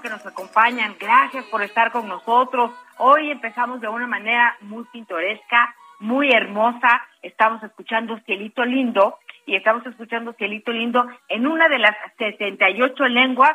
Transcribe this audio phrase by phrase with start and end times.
[0.00, 2.70] Que nos acompañan, gracias por estar con nosotros.
[2.98, 9.84] Hoy empezamos de una manera muy pintoresca, muy hermosa, estamos escuchando Cielito Lindo y estamos
[9.84, 13.52] escuchando Cielito Lindo en una de las 78 lenguas,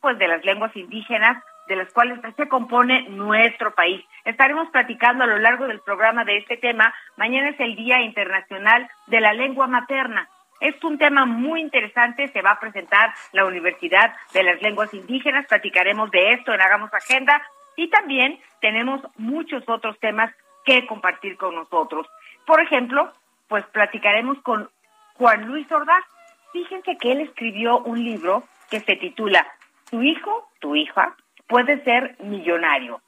[0.00, 4.04] pues de las lenguas indígenas de las cuales se compone nuestro país.
[4.24, 6.94] Estaremos platicando a lo largo del programa de este tema.
[7.16, 10.28] Mañana es el Día Internacional de la Lengua Materna.
[10.62, 15.44] Es un tema muy interesante, se va a presentar la Universidad de las Lenguas Indígenas,
[15.48, 17.42] platicaremos de esto en Hagamos Agenda
[17.76, 20.32] y también tenemos muchos otros temas
[20.64, 22.06] que compartir con nosotros.
[22.46, 23.12] Por ejemplo,
[23.48, 24.70] pues platicaremos con
[25.14, 26.04] Juan Luis Ordaz.
[26.52, 29.44] Fíjense que él escribió un libro que se titula
[29.90, 31.16] Tu hijo, tu hija,
[31.48, 33.00] puede ser millonario.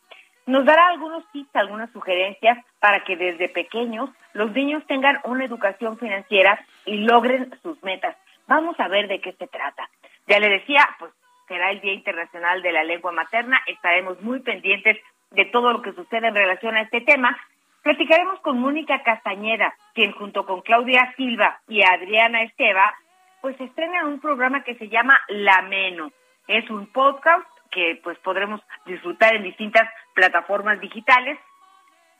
[0.47, 5.99] Nos dará algunos tips, algunas sugerencias para que desde pequeños los niños tengan una educación
[5.99, 8.16] financiera y logren sus metas.
[8.47, 9.88] Vamos a ver de qué se trata.
[10.27, 11.12] Ya le decía, pues
[11.49, 13.60] será el Día Internacional de la Lengua Materna.
[13.66, 14.99] Estaremos muy pendientes
[15.31, 17.38] de todo lo que sucede en relación a este tema.
[17.82, 22.94] Platicaremos con Mónica Castañeda, quien junto con Claudia Silva y Adriana Esteva,
[23.41, 26.11] pues estrenan un programa que se llama La Meno.
[26.49, 31.38] Es un podcast que pues podremos disfrutar en distintas plataformas digitales,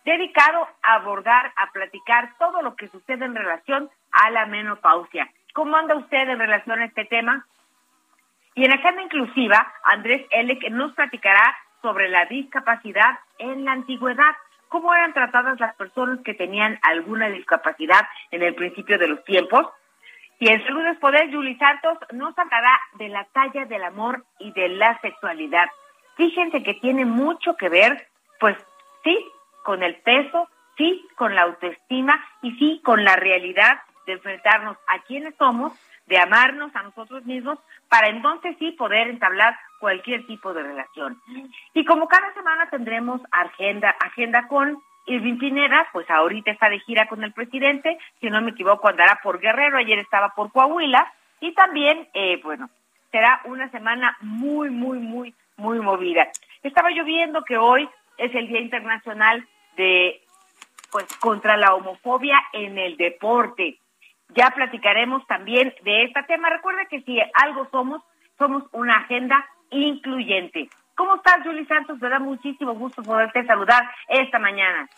[0.04, 5.31] dedicado a abordar, a platicar todo lo que sucede en relación a la menopausia.
[5.54, 7.47] ¿Cómo anda usted en relación a este tema?
[8.54, 14.34] Y en Agenda Inclusiva, Andrés Elec nos platicará sobre la discapacidad en la antigüedad,
[14.69, 19.66] cómo eran tratadas las personas que tenían alguna discapacidad en el principio de los tiempos.
[20.39, 24.53] Y en Salud es Poder, Juli Santos nos hablará de la talla del amor y
[24.53, 25.69] de la sexualidad.
[26.17, 28.09] Fíjense que tiene mucho que ver,
[28.41, 28.56] pues
[29.03, 29.19] sí,
[29.65, 35.00] con el peso, sí, con la autoestima y sí, con la realidad de enfrentarnos a
[35.00, 35.73] quienes somos,
[36.06, 37.59] de amarnos a nosotros mismos,
[37.89, 41.21] para entonces sí poder entablar cualquier tipo de relación.
[41.73, 47.06] Y como cada semana tendremos agenda, agenda con Irving Pineda, pues ahorita está de gira
[47.09, 51.53] con el presidente, si no me equivoco andará por Guerrero, ayer estaba por Coahuila, y
[51.53, 52.70] también, eh, bueno,
[53.10, 56.28] será una semana muy, muy, muy, muy movida.
[56.62, 60.22] Estaba yo viendo que hoy es el Día Internacional de,
[60.91, 63.78] pues, contra la homofobia en el deporte.
[64.31, 66.48] Ya platicaremos también de este tema.
[66.48, 68.03] Recuerda que si algo somos,
[68.38, 70.69] somos una agenda incluyente.
[70.97, 72.00] ¿Cómo estás, Julie Santos?
[72.00, 74.88] Me da muchísimo gusto poderte saludar esta mañana.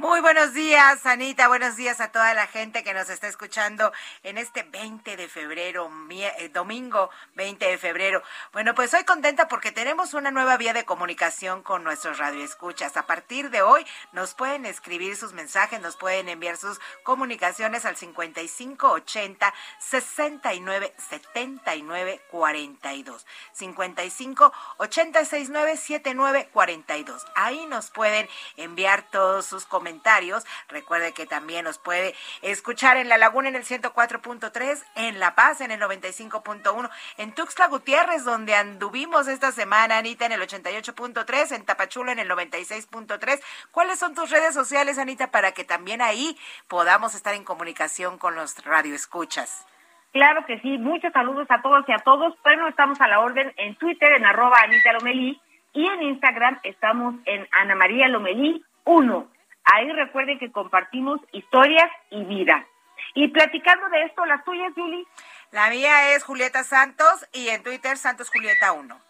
[0.00, 1.46] Muy buenos días, Anita.
[1.48, 5.90] Buenos días a toda la gente que nos está escuchando en este 20 de febrero,
[6.10, 8.22] eh, domingo 20 de febrero.
[8.54, 12.96] Bueno, pues soy contenta porque tenemos una nueva vía de comunicación con nuestros radioescuchas.
[12.96, 17.96] A partir de hoy nos pueden escribir sus mensajes, nos pueden enviar sus comunicaciones al
[17.96, 23.26] 5580 69 79 42.
[23.52, 27.26] 55 80 69 79 42.
[27.34, 28.26] Ahí nos pueden
[28.56, 30.46] enviar todos sus comentarios comentarios.
[30.68, 35.60] Recuerde que también nos puede escuchar en La Laguna en el 104.3, en La Paz
[35.60, 41.64] en el 95.1, en Tuxtla Gutiérrez, donde anduvimos esta semana, Anita, en el 88.3, en
[41.64, 43.40] Tapachula en el 96.3.
[43.72, 46.36] ¿Cuáles son tus redes sociales, Anita, para que también ahí
[46.68, 49.66] podamos estar en comunicación con los radioescuchas?
[50.12, 53.52] Claro que sí, muchos saludos a todos y a todos, pero estamos a la orden
[53.56, 55.40] en Twitter, en arroba Anita Lomelí,
[55.72, 59.39] y en Instagram estamos en Ana María Lomelí 1.
[59.64, 62.66] Ahí recuerden que compartimos historias y vida.
[63.14, 65.06] Y platicando de esto, ¿las tuyas, Julie?
[65.52, 69.00] La mía es Julieta Santos y en Twitter Santos Julieta 1.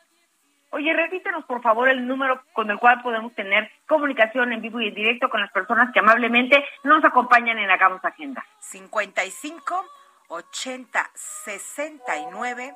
[0.72, 4.88] Oye, repítenos por favor el número con el cual podemos tener comunicación en vivo y
[4.88, 8.44] en directo con las personas que amablemente nos acompañan en Hagamos Agenda.
[8.60, 9.84] 55
[10.28, 12.74] 80 69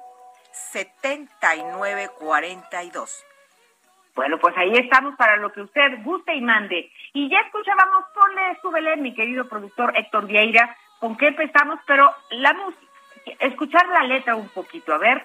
[0.53, 3.25] 79 42.
[4.15, 6.91] Bueno, pues ahí estamos para lo que usted guste y mande.
[7.13, 12.53] Y ya escuchábamos, ponle, súbele, mi querido productor Héctor Vieira, con qué empezamos, pero la
[12.53, 12.87] música,
[13.41, 15.25] escuchar la letra un poquito, a ver.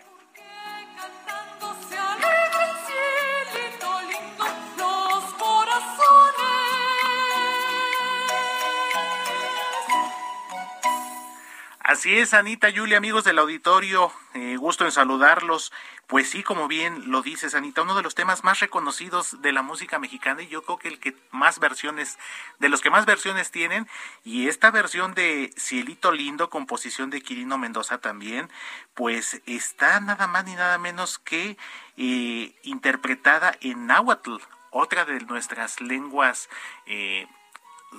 [11.89, 15.73] Así es, Anita, Julia, amigos del auditorio, eh, gusto en saludarlos.
[16.05, 19.63] Pues sí, como bien lo dices, Anita, uno de los temas más reconocidos de la
[19.63, 22.19] música mexicana y yo creo que el que más versiones,
[22.59, 23.87] de los que más versiones tienen,
[24.23, 28.51] y esta versión de Cielito Lindo, composición de Quirino Mendoza también,
[28.93, 31.57] pues está nada más ni nada menos que
[31.97, 34.35] eh, interpretada en náhuatl,
[34.69, 36.49] otra de nuestras lenguas
[36.85, 37.25] eh,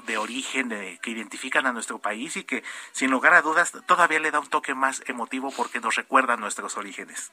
[0.06, 4.20] de origen de, que identifican a nuestro país y que sin lugar a dudas todavía
[4.20, 7.32] le da un toque más emotivo porque nos recuerda nuestros orígenes.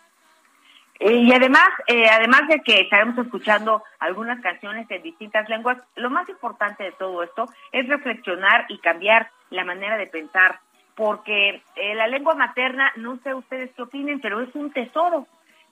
[0.99, 6.09] Eh, y además, eh, además de que estaremos escuchando algunas canciones en distintas lenguas, lo
[6.09, 10.59] más importante de todo esto es reflexionar y cambiar la manera de pensar,
[10.95, 15.27] porque eh, la lengua materna, no sé ustedes qué opinen, pero es un tesoro,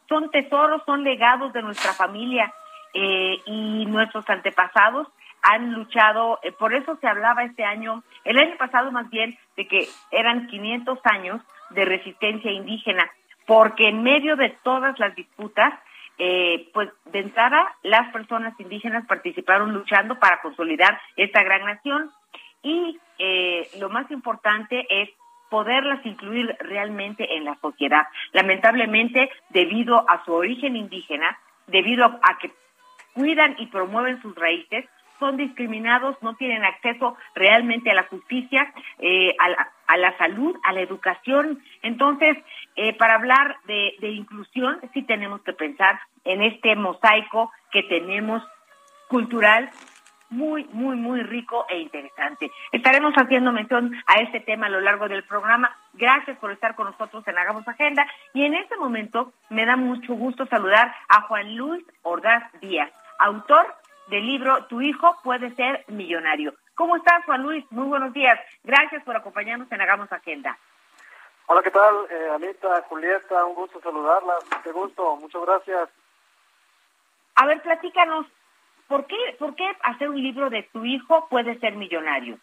[0.07, 2.53] son tesoros, son legados de nuestra familia
[2.97, 5.09] y nuestros antepasados
[5.45, 9.67] han luchado, eh, por eso se hablaba este año, el año pasado más bien, de
[9.67, 13.09] que eran 500 años de resistencia indígena,
[13.45, 15.73] porque en medio de todas las disputas,
[16.17, 22.09] eh, pues de entrada las personas indígenas participaron luchando para consolidar esta gran nación
[22.63, 25.09] y eh, lo más importante es
[25.49, 28.07] poderlas incluir realmente en la sociedad.
[28.31, 31.37] Lamentablemente, debido a su origen indígena,
[31.67, 32.51] debido a que
[33.13, 34.85] cuidan y promueven sus raíces,
[35.19, 40.81] son discriminados, no tienen acceso realmente a la justicia, eh, a, la, salud, a la
[40.81, 41.63] educación.
[41.81, 42.37] Entonces,
[42.75, 48.43] eh, para hablar de, inclusión, sí tenemos que pensar en este mosaico que tenemos
[49.07, 49.69] cultural
[50.29, 52.51] muy, muy, muy rico e interesante.
[52.71, 55.75] Estaremos haciendo mención a este tema a lo largo del programa.
[55.93, 58.05] Gracias por estar con nosotros en Hagamos Agenda.
[58.33, 63.75] Y en este momento me da mucho gusto saludar a Juan Luis Ordaz Díaz, autor
[64.07, 66.53] del libro Tu hijo puede ser millonario.
[66.75, 67.65] ¿Cómo estás, Juan Luis?
[67.71, 68.39] Muy buenos días.
[68.63, 70.57] Gracias por acompañarnos en Hagamos Agenda.
[71.47, 71.95] Hola, ¿qué tal?
[72.09, 74.43] Eh, Anita, Julieta, un gusto saludarlas.
[74.63, 75.89] Qué gusto, muchas gracias.
[77.35, 78.25] A ver, platícanos,
[78.87, 82.39] ¿por qué, ¿por qué hacer un libro de Tu hijo puede ser millonario?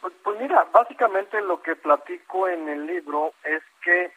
[0.00, 4.12] Pues, pues mira, básicamente lo que platico en el libro es que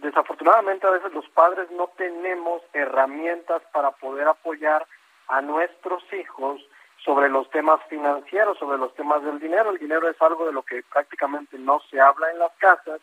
[0.00, 4.86] desafortunadamente a veces los padres no tenemos herramientas para poder apoyar
[5.30, 6.60] a nuestros hijos
[7.04, 9.70] sobre los temas financieros, sobre los temas del dinero.
[9.70, 13.00] El dinero es algo de lo que prácticamente no se habla en las casas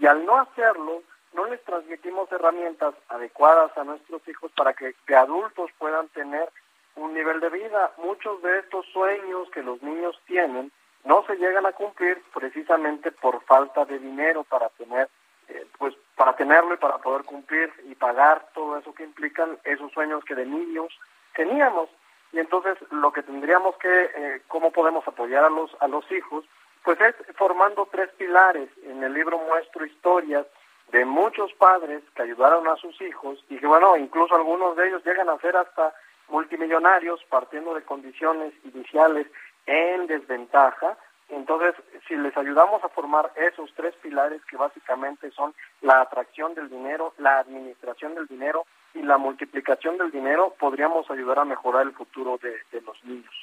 [0.00, 1.02] y al no hacerlo,
[1.34, 6.48] no les transmitimos herramientas adecuadas a nuestros hijos para que de adultos puedan tener
[6.96, 7.92] un nivel de vida.
[7.98, 10.70] Muchos de estos sueños que los niños tienen
[11.04, 15.08] no se llegan a cumplir precisamente por falta de dinero para tener
[15.48, 19.92] eh, pues para tenerlo y para poder cumplir y pagar todo eso que implican esos
[19.92, 20.88] sueños que de niños
[21.34, 21.88] teníamos.
[22.32, 26.44] Y entonces lo que tendríamos que, eh, cómo podemos apoyar a los, a los hijos,
[26.82, 28.68] pues es formando tres pilares.
[28.84, 30.46] En el libro muestro historias
[30.90, 35.04] de muchos padres que ayudaron a sus hijos y que bueno, incluso algunos de ellos
[35.04, 35.94] llegan a ser hasta
[36.28, 39.26] multimillonarios partiendo de condiciones iniciales
[39.66, 40.96] en desventaja.
[41.28, 41.74] Entonces,
[42.06, 47.14] si les ayudamos a formar esos tres pilares que básicamente son la atracción del dinero,
[47.18, 52.38] la administración del dinero y la multiplicación del dinero podríamos ayudar a mejorar el futuro
[52.38, 53.34] de, los niños.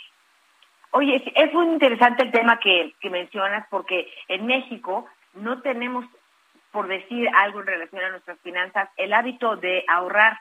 [0.92, 6.06] Oye, es muy interesante el tema que, que mencionas porque en México no tenemos,
[6.72, 10.40] por decir algo en relación a nuestras finanzas, el hábito de ahorrar.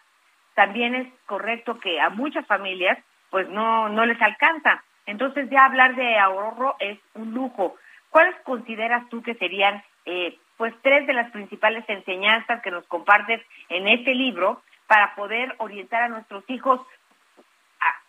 [0.55, 2.99] También es correcto que a muchas familias
[3.31, 4.83] pues no, no les alcanza.
[5.07, 7.76] Entonces ya hablar de ahorro es un lujo.
[8.11, 13.40] ¿Cuáles consideras tú que serían eh, pues tres de las principales enseñanzas que nos compartes
[13.69, 16.80] en este libro para poder orientar a nuestros hijos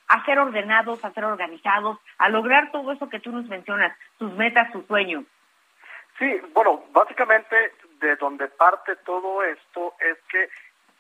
[0.08, 4.34] a, ser ordenados, a ser organizados, a lograr todo eso que tú nos mencionas, sus
[4.34, 5.24] metas, sus sueños.
[6.18, 7.56] Sí, bueno, básicamente
[8.00, 10.50] de donde parte todo esto es que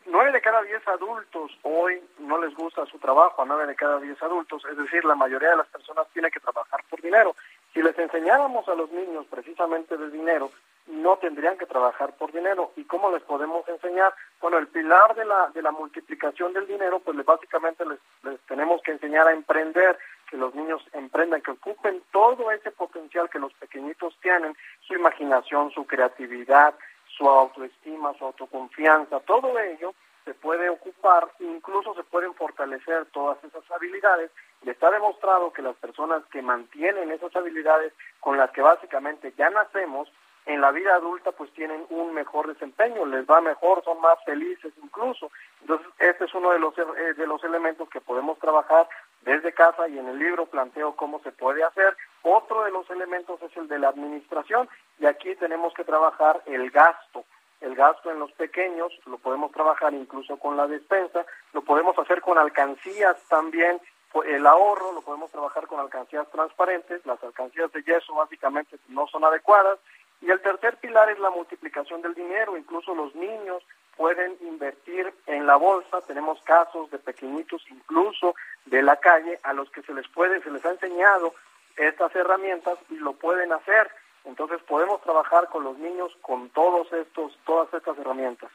[0.05, 3.99] nueve de cada diez adultos hoy no les gusta su trabajo, a nueve de cada
[3.99, 7.35] diez adultos, es decir, la mayoría de las personas tiene que trabajar por dinero.
[7.73, 10.51] Si les enseñáramos a los niños precisamente del dinero,
[10.87, 12.71] no tendrían que trabajar por dinero.
[12.75, 14.13] ¿Y cómo les podemos enseñar?
[14.41, 18.91] Bueno, el pilar de la, de la multiplicación del dinero, pues básicamente les tenemos que
[18.91, 19.97] enseñar a emprender,
[20.29, 25.71] que los niños emprendan, que ocupen todo ese potencial que los pequeñitos tienen, su imaginación,
[25.71, 26.73] su creatividad,
[27.05, 29.93] su autoestima, su autoconfianza, todo ello
[30.25, 34.31] se puede ocupar, incluso se pueden fortalecer todas esas habilidades
[34.63, 39.49] y está demostrado que las personas que mantienen esas habilidades con las que básicamente ya
[39.49, 40.11] nacemos,
[40.45, 44.73] en la vida adulta pues tienen un mejor desempeño, les va mejor, son más felices
[44.81, 45.31] incluso.
[45.61, 48.87] Entonces, este es uno de los, eh, de los elementos que podemos trabajar
[49.21, 51.95] desde casa y en el libro planteo cómo se puede hacer.
[52.23, 54.67] Otro de los elementos es el de la administración
[54.99, 57.23] y aquí tenemos que trabajar el gasto.
[57.61, 62.21] El gasto en los pequeños lo podemos trabajar incluso con la despensa, lo podemos hacer
[62.21, 63.79] con alcancías también
[64.25, 69.23] el ahorro lo podemos trabajar con alcancías transparentes, las alcancías de yeso básicamente no son
[69.23, 69.79] adecuadas,
[70.21, 73.63] y el tercer pilar es la multiplicación del dinero, incluso los niños
[73.95, 79.69] pueden invertir en la bolsa, tenemos casos de pequeñitos incluso de la calle a los
[79.71, 81.33] que se les puede, se les ha enseñado
[81.77, 83.89] estas herramientas y lo pueden hacer.
[84.25, 88.51] Entonces podemos trabajar con los niños con todos estos, todas estas herramientas.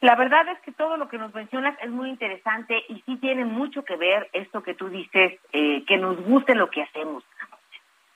[0.00, 3.44] La verdad es que todo lo que nos mencionas es muy interesante y sí tiene
[3.44, 7.24] mucho que ver esto que tú dices, eh, que nos guste lo que hacemos.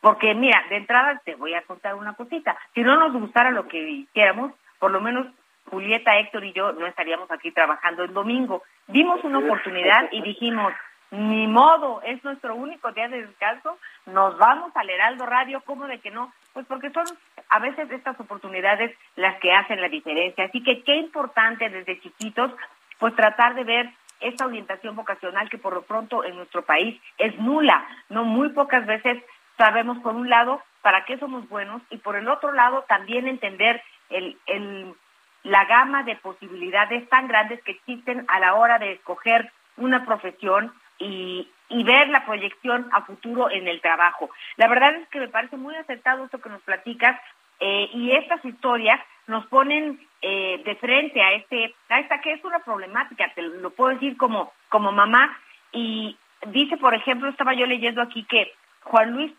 [0.01, 2.57] Porque mira, de entrada te voy a contar una cosita.
[2.75, 5.27] Si no nos gustara lo que hiciéramos, por lo menos
[5.71, 8.63] Julieta, Héctor y yo no estaríamos aquí trabajando el domingo.
[8.89, 10.73] Vimos una oportunidad y dijimos,
[11.13, 16.01] ni modo, es nuestro único día de descanso, nos vamos al Heraldo Radio, ¿cómo de
[16.01, 16.33] que no?
[16.55, 17.05] Pues porque son
[17.51, 20.47] a veces estas oportunidades las que hacen la diferencia.
[20.47, 22.51] Así que qué importante desde chiquitos,
[22.99, 23.91] pues tratar de ver
[24.21, 28.87] esta orientación vocacional que por lo pronto en nuestro país es nula, no muy pocas
[28.87, 29.23] veces
[29.59, 33.83] sabemos por un lado para qué somos buenos y por el otro lado también entender
[34.09, 34.95] el, el,
[35.43, 40.73] la gama de posibilidades tan grandes que existen a la hora de escoger una profesión
[41.03, 44.31] y, y ver la proyección a futuro en el trabajo.
[44.57, 47.21] La verdad es que me parece muy acertado esto que nos platicas
[47.61, 52.45] eh, y estas historias nos ponen eh, de frente a este a esta que es
[52.45, 55.39] una problemática, te lo puedo decir como como mamá
[55.73, 56.17] y
[56.49, 59.33] dice, por ejemplo, estaba yo leyendo aquí que Juan Luis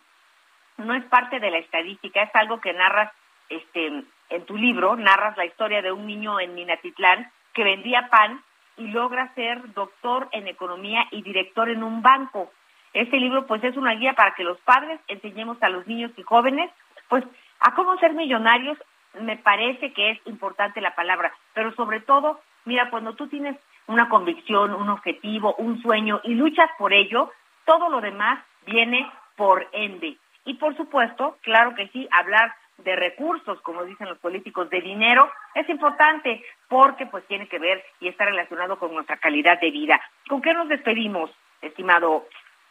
[0.77, 3.12] no es parte de la estadística, es algo que narras
[3.50, 8.41] este en tu libro, narras la historia de un niño en Minatitlán que vendía pan
[8.77, 12.51] y logra ser doctor en economía y director en un banco.
[12.94, 16.24] Este libro pues es una guía para que los padres enseñemos a los niños y
[16.24, 16.72] jóvenes
[17.10, 17.24] pues
[17.60, 18.77] a cómo ser millonarios.
[19.20, 24.10] Me parece que es importante la palabra, pero sobre todo, mira, cuando tú tienes una
[24.10, 27.32] convicción, un objetivo, un sueño y luchas por ello,
[27.65, 30.18] todo lo demás viene por ende.
[30.46, 35.32] Y por supuesto, claro que sí, hablar de recursos, como dicen los políticos, de dinero,
[35.53, 40.01] es importante porque pues tiene que ver y está relacionado con nuestra calidad de vida.
[40.27, 42.27] ¿Con qué nos despedimos, estimado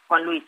[0.07, 0.43] Juan Luis?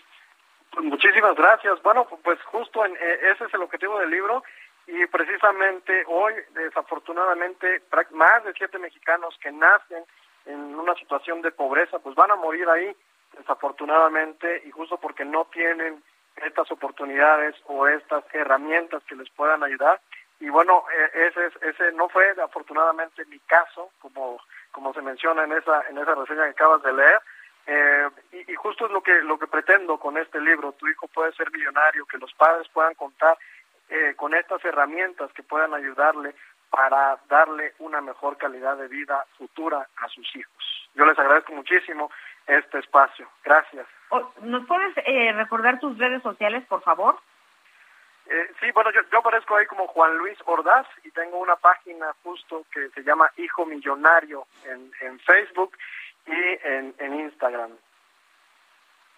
[0.72, 1.82] Pues muchísimas gracias.
[1.84, 4.44] Bueno, pues justo en, eh, ese es el objetivo del libro
[4.88, 7.82] y precisamente hoy, desafortunadamente,
[8.12, 10.04] más de siete mexicanos que nacen
[10.46, 12.96] en una situación de pobreza, pues van a morir ahí,
[13.38, 16.04] desafortunadamente, y justo porque no tienen
[16.44, 20.00] estas oportunidades o estas herramientas que les puedan ayudar.
[20.39, 24.39] Y bueno, e, ese, no fue afortunadamente mi caso, como,
[24.72, 27.20] como se menciona en esa, en esa reseña que acabas de leer.
[27.68, 30.74] Eh, y, y, justo es lo que, lo que pretendo con este libro.
[30.74, 33.38] Tu hijo puede ser millonario, que los padres puedan contar
[33.89, 36.36] eh, con estas herramientas que puedan ayudarle
[36.70, 40.89] para darle una mejor calidad de vida futura a sus hijos.
[40.96, 42.12] Yo les agradezco muchísimo
[42.48, 43.28] este espacio.
[43.44, 43.88] Gracias.
[44.42, 47.20] ¿Nos puedes eh, recordar tus redes sociales, por favor?
[48.28, 52.08] Eh, sí, bueno, yo, yo aparezco ahí como Juan Luis Ordaz y tengo una página
[52.24, 55.78] justo que se llama Hijo Millonario en, en Facebook
[56.25, 57.72] y en, en Instagram.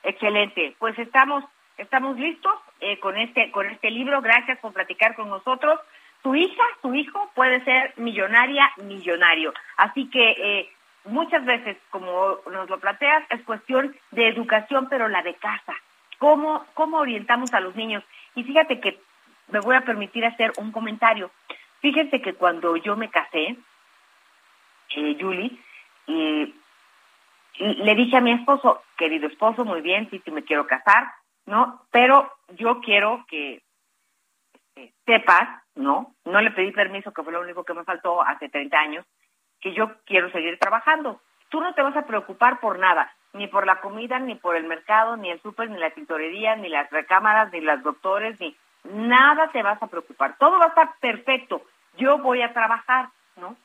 [0.04, 0.76] Excelente.
[0.80, 1.44] Pues estamos
[1.78, 4.22] estamos listos eh, con este con este libro.
[4.22, 5.80] Gracias por platicar con nosotros.
[6.22, 9.54] Tu hija, tu hijo puede ser millonaria, millonario.
[9.78, 10.70] Así que eh,
[11.08, 15.74] muchas veces, como nos lo planteas, es cuestión de educación, pero la de casa.
[16.20, 18.04] ¿Cómo, cómo orientamos a los niños?
[18.36, 19.00] Y fíjate que
[19.50, 21.32] me voy a permitir hacer un comentario.
[21.80, 23.58] Fíjense que cuando yo me casé,
[24.96, 25.58] eh, Julie,
[26.08, 26.56] y,
[27.60, 31.12] le dije a mi esposo, querido esposo, muy bien, sí, sí me quiero casar,
[31.46, 31.82] ¿no?
[31.92, 33.64] Pero yo quiero que
[34.78, 36.16] este, sepas, ¿no?
[36.26, 39.06] No le pedí permiso, que fue lo único que me faltó hace 30 años,
[39.74, 41.22] yo quiero seguir trabajando.
[41.50, 44.66] Tú no te vas a preocupar por nada, ni por la comida, ni por el
[44.66, 49.50] mercado, ni el súper, ni la tintorería, ni las recámaras, ni las doctores, ni nada
[49.50, 50.38] te vas a preocupar.
[50.38, 51.62] Todo va a estar perfecto.
[51.98, 53.56] Yo voy a trabajar, ¿no?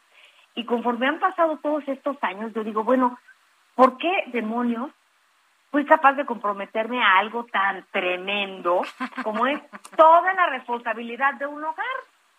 [0.55, 3.19] Y conforme han pasado todos estos años, yo digo, bueno,
[3.75, 4.91] ¿por qué demonios
[5.71, 8.83] fui capaz de comprometerme a algo tan tremendo
[9.23, 9.61] como es
[9.97, 11.87] toda la responsabilidad de un hogar?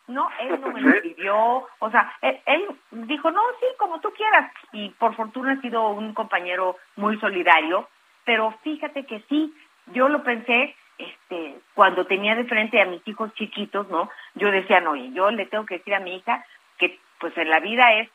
[0.07, 4.51] No, él no me lo pidió, o sea, él, dijo, no, sí, como tú quieras,
[4.74, 7.88] y por fortuna ha sido un compañero muy solidario,
[8.25, 9.53] pero fíjate que sí,
[9.88, 14.10] yo lo pensé, este, cuando tenía de frente a mis hijos chiquitos, ¿no?
[14.36, 16.45] Yo decía, no, y yo le tengo que decir a mi hija
[16.77, 18.10] que, pues en la vida es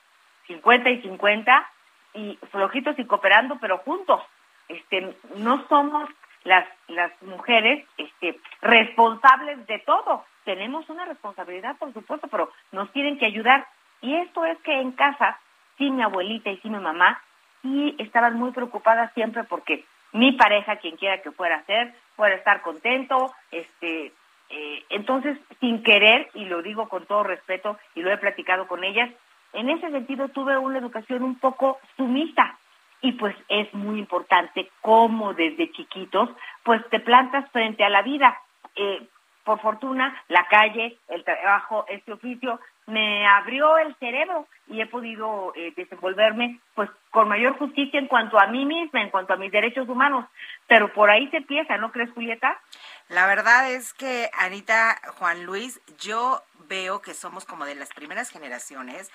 [0.46, 1.70] 50 y 50,
[2.14, 4.22] y flojitos y cooperando, pero juntos,
[4.68, 6.08] este, no somos
[6.44, 13.18] las, las mujeres, este, responsables de todo, tenemos una responsabilidad, por supuesto, pero nos tienen
[13.18, 13.66] que ayudar.
[14.00, 15.38] Y esto es que en casa,
[15.76, 17.20] sí mi abuelita y sí mi mamá,
[17.60, 22.34] sí estaban muy preocupadas siempre porque mi pareja, quien quiera que fuera a ser, fuera
[22.34, 24.14] a estar contento, este,
[24.48, 28.84] eh, entonces, sin querer, y lo digo con todo respeto, y lo he platicado con
[28.84, 29.10] ellas,
[29.52, 32.58] en ese sentido tuve una educación un poco sumisa.
[33.02, 36.30] Y pues es muy importante cómo desde chiquitos,
[36.62, 38.40] pues te plantas frente a la vida.
[38.76, 39.06] Eh,
[39.48, 45.54] por fortuna, la calle, el trabajo, este oficio, me abrió el cerebro y he podido
[45.56, 49.50] eh, desenvolverme pues con mayor justicia en cuanto a mí misma, en cuanto a mis
[49.50, 50.26] derechos humanos.
[50.66, 52.60] Pero por ahí se empieza, ¿no crees, Julieta?
[53.08, 58.28] La verdad es que, Anita, Juan Luis, yo veo que somos como de las primeras
[58.28, 59.10] generaciones.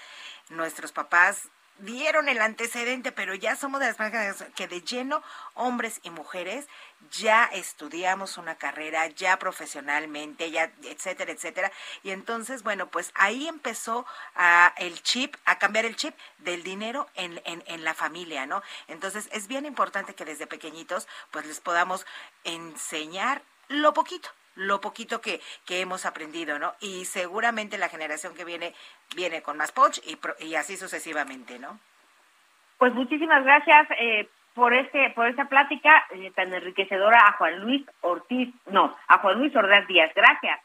[0.50, 6.00] Nuestros papás dieron el antecedente, pero ya somos de las primeras que de lleno, hombres
[6.04, 6.68] y mujeres,
[7.12, 11.72] ya estudiamos una carrera, ya profesionalmente, ya etcétera, etcétera.
[12.04, 17.10] Y entonces, bueno, pues ahí empezó a, el chip, a cambiar el chip del dinero
[17.16, 18.64] en, en, en la familia, ¿no?
[18.88, 22.06] Entonces, es bien importante que desde pequeñitos, pues les podamos
[22.44, 26.74] enseñar lo poquito, lo poquito que, que hemos aprendido, ¿no?
[26.80, 28.74] Y seguramente la generación que viene
[29.16, 31.80] viene con más punch y, y así sucesivamente, ¿no?
[32.78, 37.84] Pues muchísimas gracias eh, por este por esta plática eh, tan enriquecedora a Juan Luis
[38.02, 40.12] Ortiz, no, a Juan Luis Ordaz Díaz.
[40.16, 40.60] Gracias.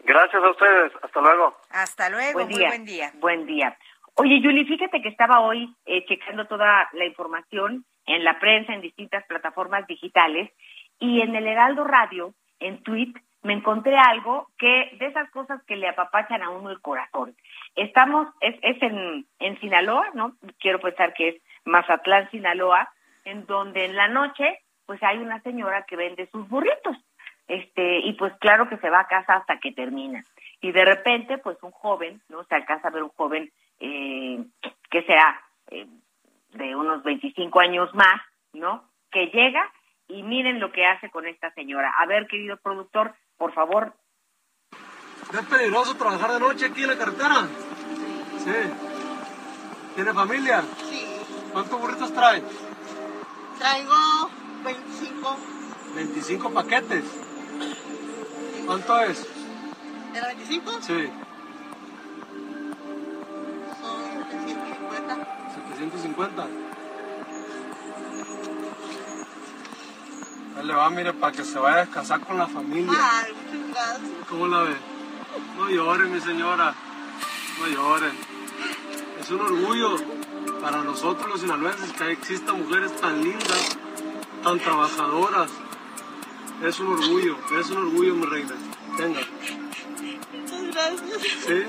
[0.00, 0.92] Gracias a ustedes.
[1.02, 1.56] Hasta luego.
[1.70, 2.32] Hasta luego.
[2.34, 2.58] Buen día.
[2.58, 3.12] Muy buen día.
[3.14, 3.78] Buen día.
[4.16, 8.80] Oye, Yuli, fíjate que estaba hoy eh, checando toda la información en la prensa, en
[8.80, 10.52] distintas plataformas digitales,
[11.00, 13.12] y en el Heraldo Radio en tweet
[13.44, 17.36] me encontré algo que de esas cosas que le apapachan a uno el corazón.
[17.76, 20.34] Estamos, es, es en, en Sinaloa, ¿no?
[20.58, 22.88] Quiero pensar que es Mazatlán, Sinaloa,
[23.24, 26.96] en donde en la noche, pues hay una señora que vende sus burritos.
[27.46, 30.24] Este, y pues claro que se va a casa hasta que termina.
[30.62, 32.44] Y de repente, pues un joven, ¿no?
[32.44, 34.42] Se alcanza a ver un joven eh,
[34.90, 35.38] que será
[35.70, 35.86] eh,
[36.52, 38.22] de unos 25 años más,
[38.54, 38.84] ¿no?
[39.10, 39.70] Que llega
[40.08, 41.92] y miren lo que hace con esta señora.
[41.98, 43.94] A ver, querido productor, por favor.
[45.32, 47.48] ¿Es peligroso trabajar de noche aquí en la carretera?
[48.38, 48.52] Sí.
[49.94, 50.62] ¿Tiene familia?
[50.88, 51.06] Sí.
[51.52, 52.42] ¿Cuántos burritos trae?
[53.58, 54.30] Traigo
[54.64, 55.36] 25.
[55.94, 57.04] 25 paquetes.
[58.66, 59.26] ¿Cuánto es?
[60.12, 60.72] ¿De la 25?
[60.82, 61.10] Sí.
[63.80, 65.14] Son 750.
[65.54, 66.73] 750.
[70.62, 72.92] Le va, mire, para que se vaya a descansar con la familia.
[72.92, 74.28] Ay, muchas gracias.
[74.28, 74.76] ¿Cómo la ve?
[75.58, 76.74] No lloren, mi señora.
[77.60, 78.12] No lloren.
[79.20, 79.96] Es un orgullo
[80.60, 83.76] para nosotros los sinaloenses que existan mujeres tan lindas,
[84.42, 85.50] tan trabajadoras.
[86.62, 88.54] Es un orgullo, es un orgullo, mi reina.
[88.96, 89.20] Venga.
[90.32, 91.22] Muchas gracias.
[91.46, 91.64] ¿Sí?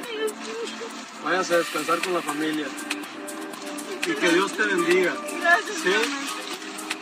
[1.24, 2.68] Váyase a descansar con la familia.
[4.08, 5.14] Y que Dios te bendiga.
[5.42, 5.78] Gracias.
[5.78, 5.94] ¿Sí?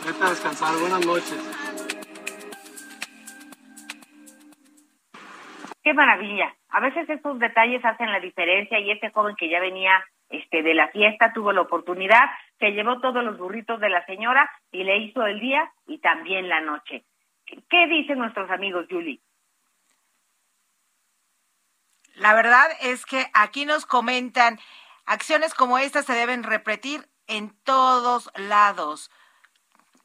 [0.06, 0.76] Vete a descansar.
[0.78, 1.38] Buenas noches.
[5.84, 6.56] Qué maravilla.
[6.70, 10.72] A veces estos detalles hacen la diferencia y este joven que ya venía este de
[10.72, 12.24] la fiesta tuvo la oportunidad,
[12.58, 16.48] se llevó todos los burritos de la señora y le hizo el día y también
[16.48, 17.04] la noche.
[17.44, 19.20] ¿Qué dicen nuestros amigos, Julie?
[22.16, 24.58] La verdad es que aquí nos comentan,
[25.04, 29.10] acciones como estas se deben repetir en todos lados.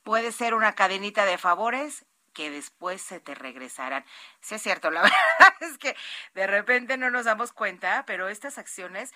[0.03, 4.05] Puede ser una cadenita de favores que después se te regresarán.
[4.41, 5.01] Sí es cierto, la
[5.39, 5.95] verdad es que
[6.33, 9.11] de repente no nos damos cuenta, pero estas acciones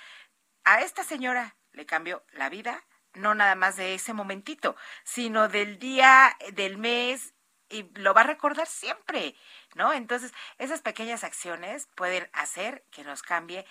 [0.64, 5.80] a esta señora le cambió la vida, no nada más de ese momentito, sino del
[5.80, 7.34] día, del mes,
[7.70, 9.36] y lo va a recordar siempre,
[9.76, 9.94] ¿no?
[9.94, 13.66] Entonces, esas pequeñas acciones pueden hacer que nos cambie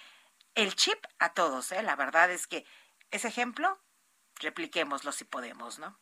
[0.55, 1.83] el chip a todos, ¿eh?
[1.83, 2.67] La verdad es que
[3.11, 3.81] ese ejemplo,
[4.41, 6.02] repliquémoslo si podemos, ¿no?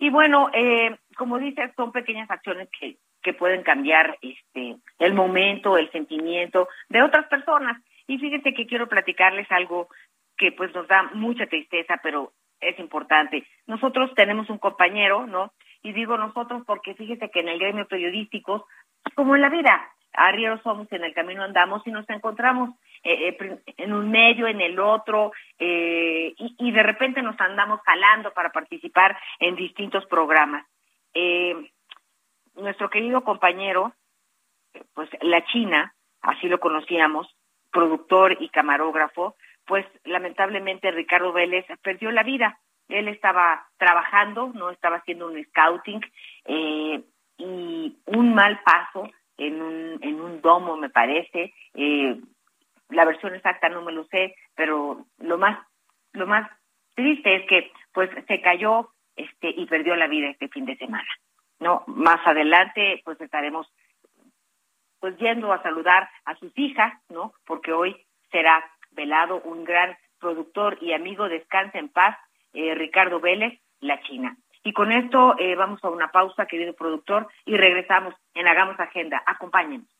[0.00, 5.76] Y bueno, eh, como dices, son pequeñas acciones que, que pueden cambiar este el momento,
[5.76, 7.80] el sentimiento de otras personas.
[8.06, 9.88] Y fíjate que quiero platicarles algo
[10.38, 13.46] que pues nos da mucha tristeza, pero es importante.
[13.66, 15.52] Nosotros tenemos un compañero, ¿no?
[15.82, 18.66] Y digo nosotros porque fíjese que en el gremio periodístico,
[19.14, 22.70] como en la vida, arrieros somos, en el camino andamos y nos encontramos
[23.02, 28.32] eh, eh, en un medio, en el otro, eh, y, de repente nos andamos jalando
[28.32, 30.66] para participar en distintos programas.
[31.14, 31.54] Eh,
[32.56, 33.94] nuestro querido compañero,
[34.94, 37.34] pues la China, así lo conocíamos,
[37.70, 42.58] productor y camarógrafo, pues lamentablemente Ricardo Vélez perdió la vida.
[42.88, 46.00] Él estaba trabajando, no estaba haciendo un scouting
[46.46, 49.08] y un mal paso
[49.40, 51.54] en un, en un domo, me parece.
[51.74, 52.20] Eh,
[52.90, 55.58] la versión exacta no me lo sé, pero lo más
[56.12, 56.50] lo más
[56.94, 61.08] triste es que pues se cayó este y perdió la vida este fin de semana.
[61.58, 63.66] No, más adelante pues estaremos
[65.00, 67.32] pues yendo a saludar a sus hijas, ¿no?
[67.46, 67.96] Porque hoy
[68.30, 72.18] será velado un gran productor y amigo, descansa en paz,
[72.52, 74.36] eh, Ricardo Vélez, La China.
[74.62, 79.22] Y con esto eh, vamos a una pausa, querido productor, y regresamos en Hagamos Agenda.
[79.26, 79.99] Acompáñenos.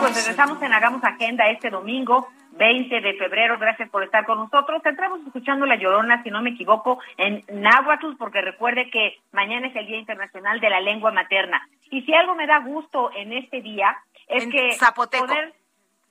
[0.00, 3.58] Pues regresamos en Hagamos Agenda este domingo 20 de febrero.
[3.58, 4.80] Gracias por estar con nosotros.
[4.84, 9.76] Entramos escuchando La Llorona, si no me equivoco, en Náhuatl, porque recuerde que mañana es
[9.76, 11.68] el Día Internacional de la Lengua Materna.
[11.90, 15.26] Y si algo me da gusto en este día es En que zapoteco.
[15.26, 15.52] poder...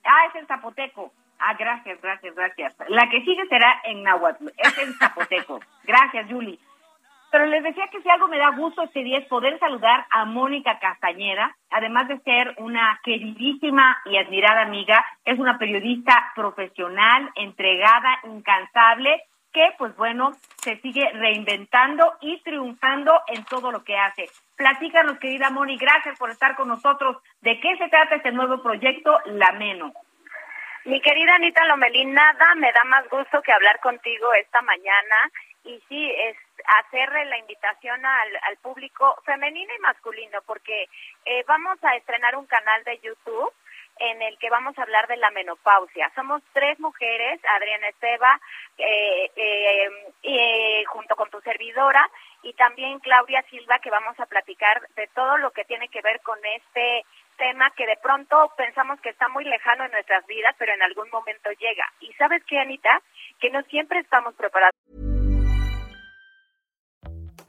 [0.04, 1.12] Ah, es en zapoteco.
[1.38, 2.74] Ah, gracias, gracias, gracias.
[2.88, 5.60] La que sigue será en Náhuatl, es en zapoteco.
[5.84, 6.58] gracias, Julie.
[7.30, 10.24] Pero les decía que si algo me da gusto este día es poder saludar a
[10.24, 18.18] Mónica Castañeda, además de ser una queridísima y admirada amiga, es una periodista profesional, entregada,
[18.24, 24.26] incansable, que pues bueno, se sigue reinventando y triunfando en todo lo que hace.
[24.56, 27.16] Platícanos, querida Moni, gracias por estar con nosotros.
[27.40, 29.92] ¿De qué se trata este nuevo proyecto, La Meno?
[30.84, 35.16] Mi querida Anita Lomelín, nada me da más gusto que hablar contigo esta mañana
[35.64, 40.88] y sí, es hacerle la invitación al, al público femenino y masculino, porque
[41.24, 43.52] eh, vamos a estrenar un canal de YouTube
[44.00, 46.10] en el que vamos a hablar de la menopausia.
[46.14, 48.40] Somos tres mujeres, Adriana Esteba,
[48.78, 49.90] eh, eh,
[50.22, 52.08] eh, junto con tu servidora,
[52.42, 56.20] y también Claudia Silva, que vamos a platicar de todo lo que tiene que ver
[56.22, 57.04] con este
[57.36, 61.10] tema que de pronto pensamos que está muy lejano en nuestras vidas, pero en algún
[61.10, 61.86] momento llega.
[62.00, 63.02] Y sabes qué, Anita,
[63.38, 65.09] que no siempre estamos preparados.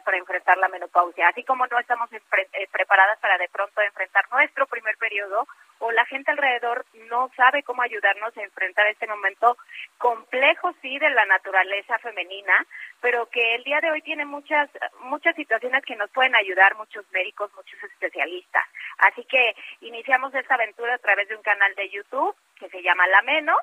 [0.00, 4.66] Para enfrentar la menopausia, así como no estamos eh, preparadas para de pronto enfrentar nuestro
[4.66, 5.46] primer periodo
[5.78, 9.56] o la gente alrededor no sabe cómo ayudarnos a enfrentar este momento
[9.98, 12.66] complejo sí de la naturaleza femenina,
[13.00, 17.04] pero que el día de hoy tiene muchas muchas situaciones que nos pueden ayudar muchos
[17.10, 18.64] médicos, muchos especialistas.
[18.98, 23.06] Así que iniciamos esta aventura a través de un canal de YouTube que se llama
[23.08, 23.56] La Meno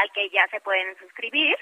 [0.00, 1.56] al que ya se pueden suscribir.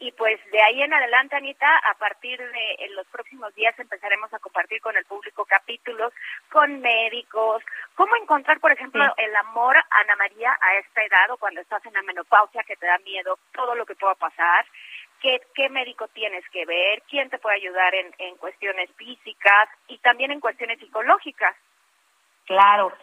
[0.00, 4.32] Y pues de ahí en adelante, Anita, a partir de en los próximos días empezaremos
[4.32, 6.12] a compartir con el público capítulos,
[6.50, 7.64] con médicos,
[7.96, 11.94] cómo encontrar, por ejemplo, el amor, Ana María, a esta edad o cuando estás en
[11.94, 14.66] la menopausia que te da miedo, todo lo que pueda pasar.
[15.20, 19.98] Qué, qué médico tienes que ver, quién te puede ayudar en, en cuestiones físicas y
[19.98, 21.56] también en cuestiones psicológicas.
[22.46, 22.96] Claro.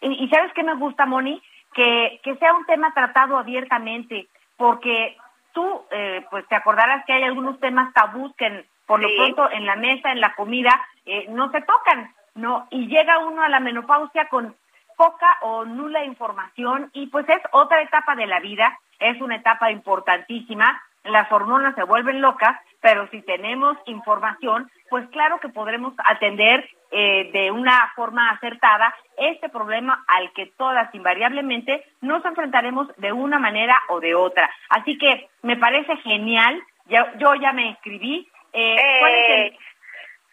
[0.00, 1.42] Y, y ¿sabes qué me gusta, Moni?
[1.72, 5.16] Que, que sea un tema tratado abiertamente, porque
[5.52, 9.66] tú, eh, pues te acordarás que hay algunos temas tabús que por lo pronto en
[9.66, 12.66] la mesa, en la comida, eh, no se tocan, ¿no?
[12.70, 14.56] Y llega uno a la menopausia con
[14.96, 19.70] poca o nula información y pues es otra etapa de la vida, es una etapa
[19.70, 26.68] importantísima, las hormonas se vuelven locas, pero si tenemos información, pues claro que podremos atender
[26.90, 33.38] eh, de una forma acertada este problema al que todas invariablemente nos enfrentaremos de una
[33.38, 34.50] manera o de otra.
[34.68, 38.28] Así que me parece genial, ya, yo ya me inscribí.
[38.52, 39.56] Eh,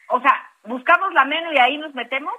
[0.09, 2.33] o sea, buscamos la menú y ahí nos metemos.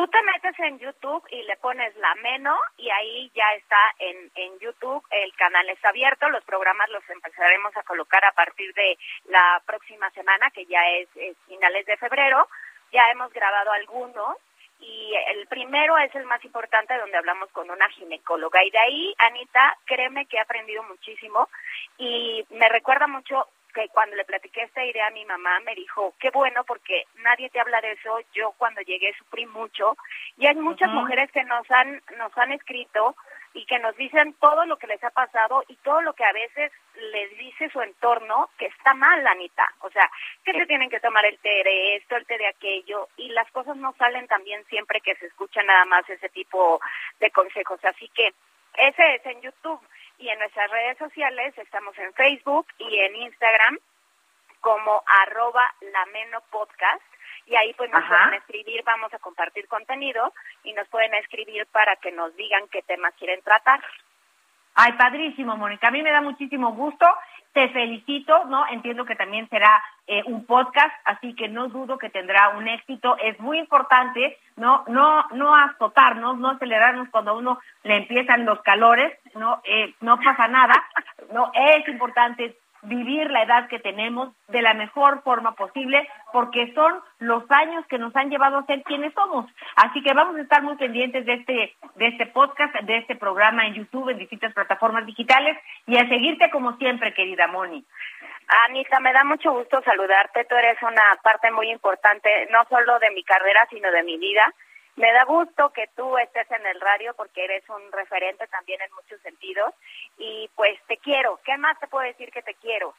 [0.00, 4.30] Tú te metes en YouTube y le pones la meno y ahí ya está en,
[4.34, 8.96] en YouTube, el canal está abierto, los programas los empezaremos a colocar a partir de
[9.26, 12.48] la próxima semana, que ya es, es finales de febrero,
[12.90, 14.38] ya hemos grabado algunos
[14.78, 18.64] y el primero es el más importante donde hablamos con una ginecóloga.
[18.64, 21.50] Y de ahí Anita créeme que he aprendido muchísimo
[21.98, 26.14] y me recuerda mucho que cuando le platiqué esta idea a mi mamá me dijo
[26.18, 28.18] qué bueno porque nadie te habla de eso.
[28.32, 29.96] Yo cuando llegué sufrí mucho
[30.36, 33.14] y hay muchas mujeres que nos han nos han escrito
[33.52, 36.32] y que nos dicen todo lo que les ha pasado y todo lo que a
[36.32, 39.68] veces les dice su entorno que está mal, Anita.
[39.80, 40.08] O sea,
[40.44, 43.50] que se tienen que tomar el té de esto, el té de aquello, y las
[43.50, 46.80] cosas no salen también siempre que se escucha nada más ese tipo
[47.18, 47.84] de consejos.
[47.84, 48.32] Así que
[48.74, 49.80] ese es en YouTube
[50.20, 53.78] y en nuestras redes sociales estamos en Facebook y en Instagram
[54.60, 55.74] como arroba
[56.50, 57.02] podcast
[57.46, 61.96] y ahí pues nos pueden escribir, vamos a compartir contenido y nos pueden escribir para
[61.96, 63.82] que nos digan qué temas quieren tratar.
[64.74, 65.88] Ay, padrísimo, Mónica.
[65.88, 67.06] A mí me da muchísimo gusto.
[67.52, 68.64] Te felicito, ¿no?
[68.68, 73.16] Entiendo que también será eh, un podcast, así que no dudo que tendrá un éxito.
[73.18, 74.84] Es muy importante, ¿no?
[74.86, 79.60] No, no azotarnos, no acelerarnos cuando a uno le empiezan los calores, ¿no?
[79.64, 80.74] Eh, no pasa nada,
[81.32, 81.50] ¿no?
[81.52, 87.44] Es importante vivir la edad que tenemos de la mejor forma posible, porque son los
[87.50, 89.46] años que nos han llevado a ser quienes somos.
[89.76, 93.66] Así que vamos a estar muy pendientes de este, de este podcast, de este programa
[93.66, 97.84] en YouTube, en distintas plataformas digitales, y a seguirte como siempre, querida Moni.
[98.66, 100.44] Anita, me da mucho gusto saludarte.
[100.44, 104.42] Tú eres una parte muy importante, no solo de mi carrera, sino de mi vida.
[105.00, 108.92] Me da gusto que tú estés en el radio porque eres un referente también en
[108.92, 109.72] muchos sentidos
[110.18, 111.40] y pues te quiero.
[111.42, 112.94] ¿Qué más te puedo decir que te quiero?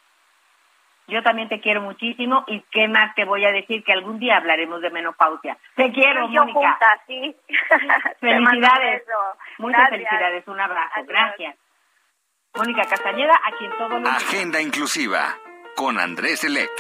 [1.07, 4.37] Yo también te quiero muchísimo y qué más te voy a decir que algún día
[4.37, 5.57] hablaremos de menopausia.
[5.75, 6.59] Te quiero, yo Mónica.
[6.59, 7.35] Junta, sí.
[8.19, 9.03] felicidades.
[9.59, 10.47] Muchas felicidades.
[10.47, 11.01] Un abrazo.
[11.05, 11.55] Gracias.
[12.55, 15.37] Mónica Castañeda, a quien todo lo Agenda inclusiva
[15.75, 16.71] con Andrés Elec.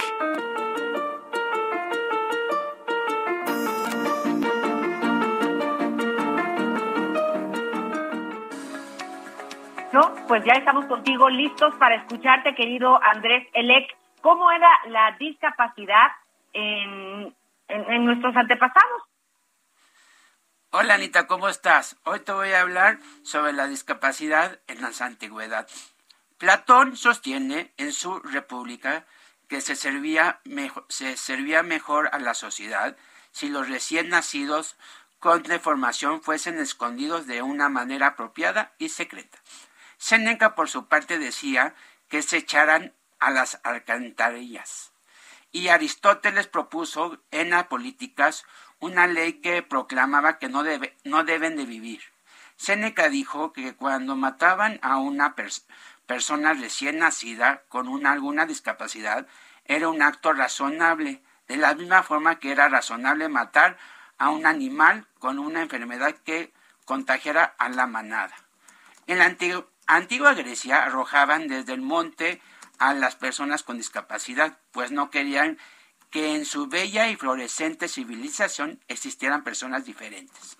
[9.93, 13.89] No, pues ya estamos contigo listos para escucharte, querido Andrés Elec.
[14.21, 16.11] ¿Cómo era la discapacidad
[16.53, 17.35] en,
[17.67, 19.03] en, nuestros antepasados?
[20.69, 21.97] Hola Anita, ¿cómo estás?
[22.05, 25.67] Hoy te voy a hablar sobre la discapacidad en la antigüedad.
[26.37, 29.05] Platón sostiene en su República
[29.49, 30.39] que se servía,
[30.87, 32.95] se servía mejor a la sociedad
[33.31, 34.77] si los recién nacidos
[35.19, 39.37] con deformación fuesen escondidos de una manera apropiada y secreta.
[40.01, 41.75] Seneca, por su parte, decía
[42.09, 44.93] que se echaran a las alcantarillas.
[45.51, 48.43] Y Aristóteles propuso en las políticas
[48.79, 50.63] una ley que proclamaba que no,
[51.03, 52.01] no deben de vivir.
[52.55, 55.35] Séneca dijo que cuando mataban a una
[56.07, 59.27] persona recién nacida con una, alguna discapacidad,
[59.65, 63.77] era un acto razonable, de la misma forma que era razonable matar
[64.17, 66.51] a un animal con una enfermedad que
[66.85, 68.33] contagiara a la manada.
[69.05, 69.25] En la
[69.87, 72.41] antigua Grecia arrojaban desde el monte
[72.79, 75.57] a las personas con discapacidad, pues no querían
[76.09, 80.57] que en su bella y florescente civilización existieran personas diferentes.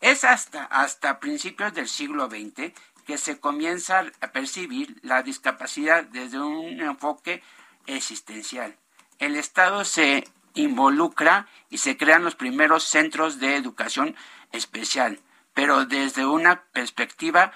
[0.00, 2.72] Es hasta, hasta principios del siglo XX
[3.06, 7.42] que se comienza a percibir la discapacidad desde un enfoque
[7.86, 8.76] existencial.
[9.18, 14.14] El Estado se involucra y se crean los primeros centros de educación
[14.52, 15.20] especial,
[15.54, 17.52] pero desde una perspectiva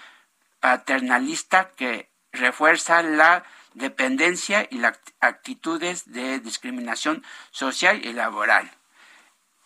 [0.62, 3.42] paternalista que refuerza la
[3.75, 8.70] dependencia y las actitudes de discriminación social y laboral.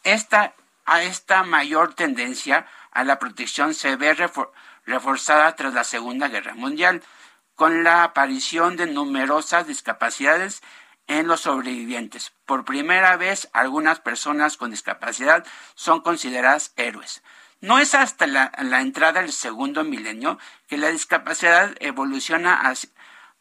[0.04, 0.54] Esta,
[0.87, 4.16] a esta mayor tendencia a la protección se ve
[4.87, 7.02] reforzada tras la Segunda Guerra Mundial,
[7.54, 10.62] con la aparición de numerosas discapacidades
[11.09, 12.32] en los sobrevivientes.
[12.46, 17.22] Por primera vez, algunas personas con discapacidad son consideradas héroes.
[17.61, 22.62] No es hasta la, entrada del segundo milenio que la discapacidad evoluciona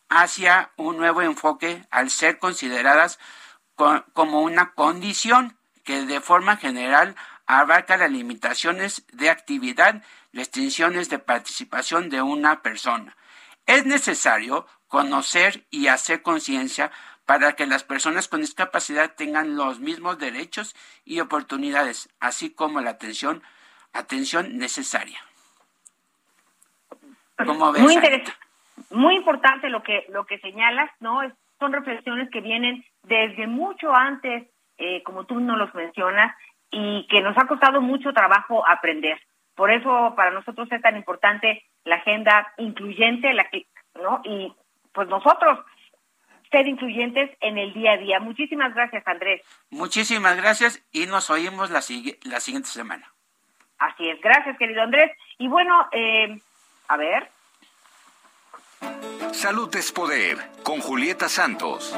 [0.10, 3.20] hacia, un nuevo enfoque al ser consideradas
[3.76, 10.02] como una condición que de forma general abarca las limitaciones de actividad,
[10.34, 13.16] restricciones de participación de una persona.
[13.66, 16.92] Es necesario conocer y hacer conciencia
[17.26, 22.92] para que las personas con discapacidad tengan los mismos derechos y oportunidades, así como la
[22.92, 23.44] atención,
[23.96, 25.20] atención necesaria.
[27.40, 28.34] muy interesante,
[28.90, 31.22] muy importante lo que lo que señalas, ¿no?
[31.60, 36.36] son reflexiones que vienen desde mucho antes, eh, como tú nos los mencionas,
[36.72, 39.20] y que nos ha costado mucho trabajo aprender.
[39.56, 44.22] Por eso para nosotros es tan importante la agenda incluyente, la que, ¿no?
[44.26, 44.54] Y
[44.92, 45.60] pues nosotros
[46.52, 48.20] ser influyentes en el día a día.
[48.20, 49.42] Muchísimas gracias, Andrés.
[49.70, 51.82] Muchísimas gracias y nos oímos la,
[52.24, 53.15] la siguiente semana.
[53.80, 55.12] Así es, gracias, querido Andrés.
[55.38, 56.40] Y bueno, eh,
[56.88, 57.30] a ver.
[59.34, 61.96] Salud es poder, con Julieta Santos.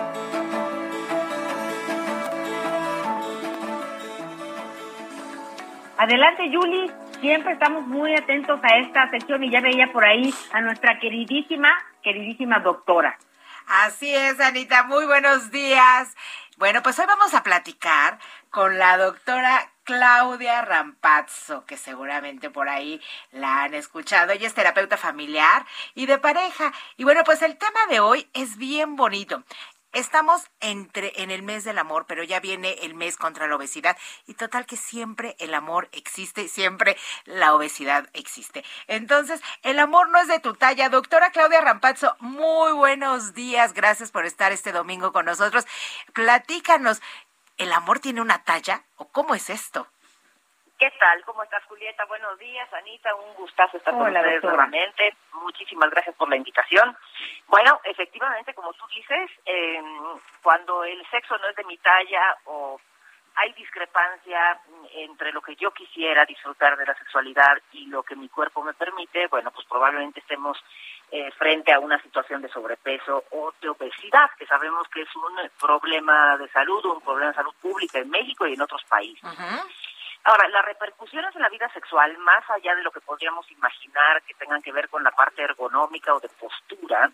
[5.97, 6.91] Adelante, Yuli.
[7.19, 11.69] Siempre estamos muy atentos a esta sección y ya veía por ahí a nuestra queridísima,
[12.03, 13.17] queridísima doctora.
[13.65, 14.83] Así es, Anita.
[14.83, 16.15] Muy buenos días.
[16.57, 18.19] Bueno, pues hoy vamos a platicar
[18.51, 24.33] con la doctora Claudia Rampazzo, que seguramente por ahí la han escuchado.
[24.33, 26.73] Ella es terapeuta familiar y de pareja.
[26.97, 29.45] Y bueno, pues el tema de hoy es bien bonito.
[29.93, 33.97] Estamos entre en el mes del amor, pero ya viene el mes contra la obesidad
[34.27, 38.65] y total que siempre el amor existe, siempre la obesidad existe.
[38.87, 40.89] Entonces, el amor no es de tu talla.
[40.89, 43.73] Doctora Claudia Rampazzo, muy buenos días.
[43.73, 45.65] Gracias por estar este domingo con nosotros.
[46.11, 47.01] Platícanos,
[47.57, 49.87] ¿el amor tiene una talla o cómo es esto?
[50.77, 51.23] ¿Qué tal?
[51.25, 52.05] ¿Cómo estás, Julieta?
[52.05, 53.13] Buenos días, Anita.
[53.15, 55.15] Un gustazo estar con ustedes nuevamente.
[55.33, 56.95] Muchísimas gracias por la invitación.
[57.47, 59.81] Bueno, efectivamente, como tú dices, eh,
[60.43, 62.79] cuando el sexo no es de mi talla o
[63.37, 64.59] hay discrepancia
[64.93, 68.73] entre lo que yo quisiera disfrutar de la sexualidad y lo que mi cuerpo me
[68.73, 70.57] permite, bueno, pues probablemente estemos
[71.11, 75.49] eh, frente a una situación de sobrepeso o de obesidad, que sabemos que es un
[75.59, 79.23] problema de salud, un problema de salud pública en México y en otros países.
[80.23, 84.33] Ahora, las repercusiones en la vida sexual, más allá de lo que podríamos imaginar que
[84.33, 87.09] tengan que ver con la parte ergonómica o de postura,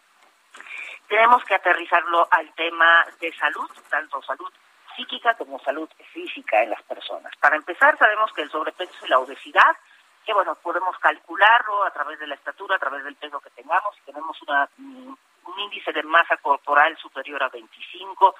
[1.07, 4.51] tenemos que aterrizarlo al tema de salud, tanto salud
[4.95, 7.31] psíquica como salud física en las personas.
[7.39, 9.77] Para empezar, sabemos que el sobrepeso y la obesidad,
[10.25, 13.95] que bueno, podemos calcularlo a través de la estatura, a través del peso que tengamos,
[13.95, 18.35] si tenemos una, un índice de masa corporal superior a 25,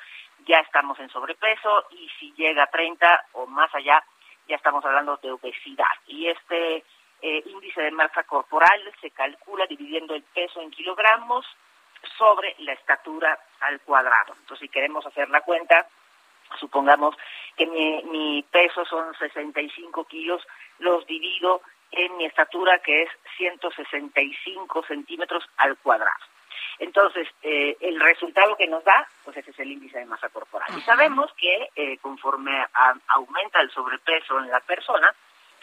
[0.45, 4.03] ya estamos en sobrepeso y si llega a 30 o más allá,
[4.47, 5.85] ya estamos hablando de obesidad.
[6.07, 6.83] Y este
[7.21, 11.45] eh, índice de masa corporal se calcula dividiendo el peso en kilogramos
[12.17, 14.33] sobre la estatura al cuadrado.
[14.39, 15.87] Entonces, si queremos hacer la cuenta,
[16.59, 17.15] supongamos
[17.55, 20.45] que mi, mi peso son 65 kilos,
[20.79, 21.61] los divido
[21.95, 26.11] en mi estatura que es 165 centímetros al cuadrado.
[26.79, 30.67] Entonces, eh, el resultado que nos da, pues ese es el índice de masa corporal.
[30.75, 32.65] Y sabemos que eh, conforme
[33.07, 35.13] aumenta el sobrepeso en la persona,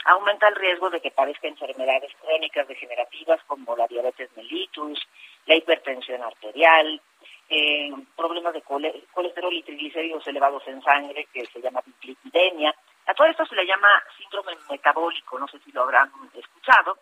[0.04, 5.06] aumenta el riesgo de que padezca enfermedades crónicas degenerativas como la diabetes mellitus,
[5.46, 7.00] la hipertensión arterial,
[7.48, 12.74] eh, problemas de colesterol y triglicéridos elevados en sangre, que se llama lipidemia.
[13.06, 16.98] A todo esto se le llama síndrome metabólico, no sé si lo habrán escuchado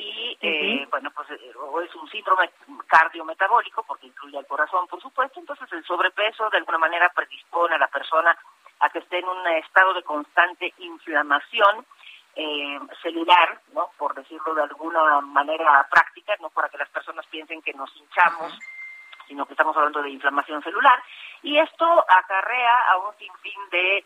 [0.00, 1.52] y eh, bueno pues eh,
[1.84, 2.50] es un síndrome
[2.86, 7.78] cardiometabólico porque incluye al corazón por supuesto entonces el sobrepeso de alguna manera predispone a
[7.78, 8.36] la persona
[8.80, 11.84] a que esté en un estado de constante inflamación
[12.36, 17.60] eh, celular no por decirlo de alguna manera práctica no para que las personas piensen
[17.60, 18.58] que nos hinchamos
[19.26, 21.02] sino que estamos hablando de inflamación celular
[21.42, 24.04] y esto acarrea a un sinfín de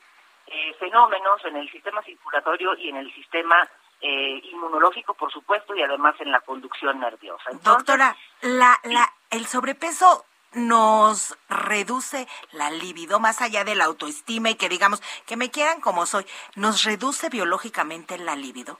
[0.79, 3.69] fenómenos en el sistema circulatorio y en el sistema
[4.01, 7.51] eh, inmunológico, por supuesto, y además en la conducción nerviosa.
[7.63, 14.55] Doctora, la, la, el sobrepeso nos reduce la libido más allá de la autoestima y
[14.55, 18.79] que digamos que me quieran como soy, nos reduce biológicamente la libido.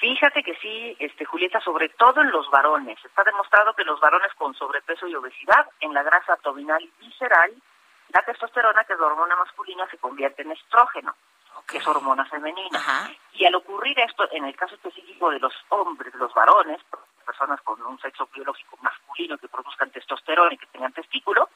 [0.00, 2.98] Fíjate que sí, este, Julieta, sobre todo en los varones.
[3.04, 7.52] Está demostrado que los varones con sobrepeso y obesidad, en la grasa abdominal y visceral,
[8.10, 11.14] la testosterona, que es la hormona masculina, se convierte en estrógeno,
[11.66, 13.10] que es hormona femenina.
[13.32, 16.80] Y al ocurrir esto, en el caso específico de los hombres, los varones,
[17.24, 21.50] personas con un sexo biológico masculino que produzcan testosterona y que tengan testículo,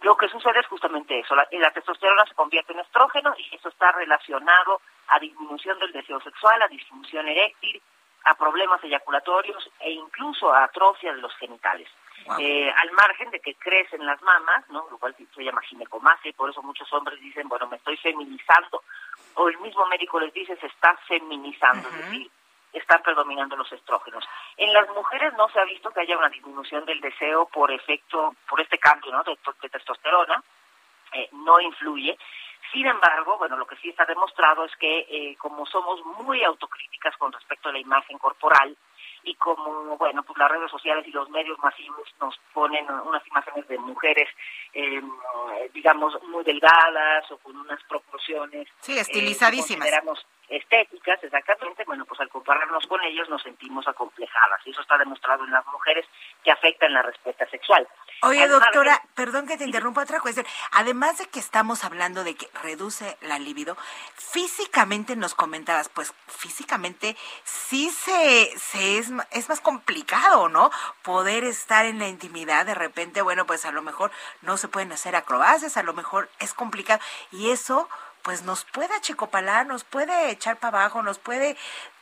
[0.00, 3.68] lo que sucede es justamente eso, la, la, testosterona se convierte en estrógeno y eso
[3.68, 7.80] está relacionado a disminución del deseo sexual, a disfunción eréctil,
[8.24, 11.88] a problemas eyaculatorios e incluso a atrofia de los genitales.
[12.38, 14.86] Eh, al margen de que crecen las mamas, ¿no?
[14.90, 18.82] lo cual se llama ginecomastia y por eso muchos hombres dicen, bueno, me estoy feminizando,
[19.34, 22.30] o el mismo médico les dice, se está feminizando, es decir,
[22.72, 24.24] están predominando los estrógenos.
[24.56, 28.34] En las mujeres no se ha visto que haya una disminución del deseo por efecto,
[28.48, 29.22] por este cambio ¿no?
[29.24, 29.36] de,
[29.68, 30.42] testosterona,
[31.12, 32.18] eh, no influye.
[32.72, 37.16] Sin embargo, bueno, lo que sí está demostrado es que eh, como somos muy autocríticas
[37.18, 38.76] con respecto a la imagen corporal,
[39.24, 43.66] y como, bueno, pues las redes sociales y los medios masivos nos ponen unas imágenes
[43.68, 44.28] de mujeres,
[44.72, 45.02] eh,
[45.72, 48.68] digamos, muy delgadas o con unas proporciones.
[48.80, 49.88] Sí, estilizadísimas
[50.48, 55.44] estéticas, exactamente, bueno, pues al compararnos con ellos nos sentimos acomplejadas y eso está demostrado
[55.44, 56.06] en las mujeres
[56.44, 57.88] que afecta en la respuesta sexual.
[58.22, 60.46] Oye, doctora, perdón que te interrumpa otra cuestión.
[60.70, 63.76] Además de que estamos hablando de que reduce la libido,
[64.14, 70.70] físicamente nos comentabas, pues físicamente sí se, se es, es más complicado, ¿no?
[71.02, 74.92] Poder estar en la intimidad de repente, bueno, pues a lo mejor no se pueden
[74.92, 77.00] hacer acrobacias, a lo mejor es complicado
[77.32, 77.88] y eso
[78.22, 81.56] pues nos puede achicopalar, nos puede echar para abajo, nos puede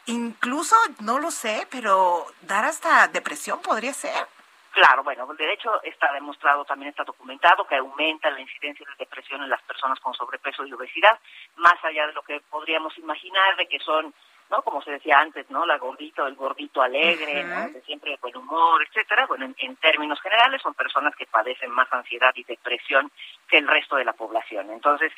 [0.07, 4.27] incluso, no lo sé, pero dar hasta depresión podría ser.
[4.73, 9.43] Claro, bueno, de hecho está demostrado, también está documentado que aumenta la incidencia de depresión
[9.43, 11.19] en las personas con sobrepeso y obesidad,
[11.57, 14.15] más allá de lo que podríamos imaginar de que son,
[14.49, 14.63] ¿no?
[14.63, 15.67] Como se decía antes, ¿no?
[15.67, 17.69] La gordito, el gordito alegre, ¿no?
[17.71, 19.27] De siempre buen humor, etcétera.
[19.27, 23.11] Bueno, en, en, términos generales son personas que padecen más ansiedad y depresión
[23.49, 24.71] que el resto de la población.
[24.71, 25.13] Entonces,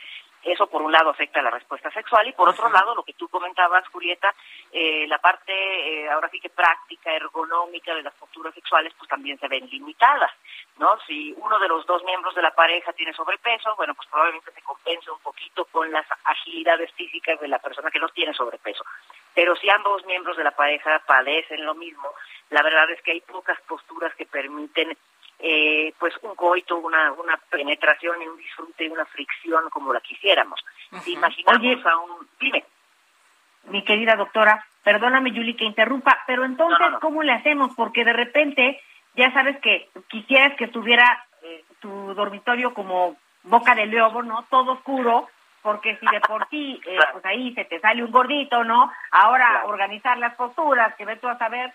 [0.45, 3.15] eso por un lado afecta a la respuesta sexual y por otro lado lo que
[3.15, 4.35] tú comentabas, Julieta,
[4.73, 9.39] eh, la parte eh, ahora sí que práctica, ergonómica de las posturas sexuales pues también
[9.39, 10.33] se ven limitadas,
[10.79, 10.99] ¿no?
[11.07, 14.63] Si uno de los dos miembros de la pareja tiene sobrepeso, bueno, pues probablemente se
[14.63, 18.85] compensa un poquito con las agilidades físicas de la persona que no tiene sobrepeso.
[19.35, 22.09] Pero si ambos miembros de la pareja padecen lo mismo,
[22.51, 24.97] la verdad es que hay pocas posturas que permiten
[25.43, 30.01] eh, pues un coito, una, una penetración y un disfrute y una fricción como la
[30.01, 30.65] quisiéramos.
[31.03, 32.29] Si imaginamos a un...
[32.41, 32.65] Dime.
[33.65, 37.73] Mi querida doctora, perdóname Yuli que interrumpa, pero entonces, ¿cómo le hacemos?
[37.77, 38.81] Porque de repente,
[39.17, 44.45] ya sabes que quisieras que tuviera eh, tu dormitorio como boca de lobo, ¿no?
[44.49, 45.29] Todo oscuro,
[45.63, 48.93] porque si de por sí, eh, pues ahí se te sale un gordito, ¿no?
[49.11, 51.73] Ahora organizar las posturas, que ve tú a saber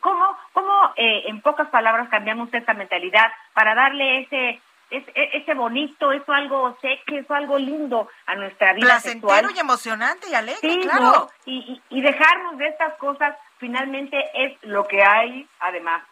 [0.00, 4.60] ¿Cómo, cómo eh, en pocas palabras cambiamos esta mentalidad para darle ese
[4.90, 9.54] ese, ese bonito, eso algo sexy, eso algo lindo a nuestra vida Placentero sexual?
[9.54, 11.28] y emocionante y alegre, claro.
[11.44, 16.02] Y, y, dejarnos de estas cosas finalmente es lo que hay además.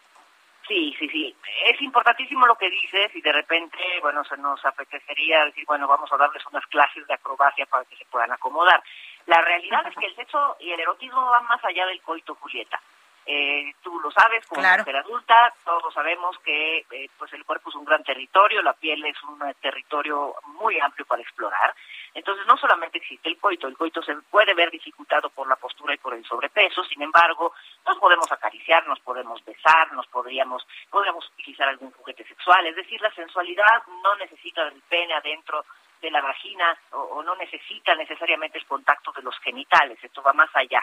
[0.67, 1.35] Sí, sí, sí.
[1.65, 6.11] Es importantísimo lo que dices y de repente, bueno, se nos apetecería decir, bueno, vamos
[6.11, 8.83] a darles unas clases de acrobacia para que se puedan acomodar.
[9.27, 12.81] La realidad es que el sexo y el erotismo van más allá del coito, Julieta.
[13.29, 17.75] Eh, tú lo sabes, como mujer adulta, todos sabemos que eh, pues el cuerpo es
[17.75, 21.73] un gran territorio, la piel es un territorio muy amplio para explorar.
[22.13, 25.93] Entonces no solamente existe el coito, el coito se puede ver dificultado por la postura
[25.93, 27.53] y por el sobrepeso, sin embargo,
[27.85, 32.99] nos podemos acariciar, nos podemos besar, nos podríamos, podríamos utilizar algún juguete sexual, es decir,
[33.01, 35.65] la sensualidad no necesita del pene adentro
[36.01, 40.33] de la vagina o, o no necesita necesariamente el contacto de los genitales, esto va
[40.33, 40.81] más allá.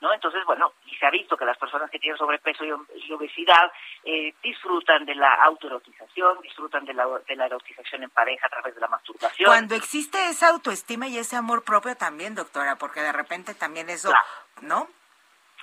[0.00, 0.12] ¿No?
[0.12, 3.70] Entonces, bueno, y se ha visto que las personas que tienen sobrepeso y, obesidad
[4.04, 8.74] eh, disfrutan de la autoerotización, disfrutan de la, de la erotización en pareja a través
[8.74, 9.46] de la masturbación.
[9.46, 14.12] Cuando existe esa autoestima y ese amor propio también, doctora, porque de repente también eso,
[14.62, 14.88] ¿no?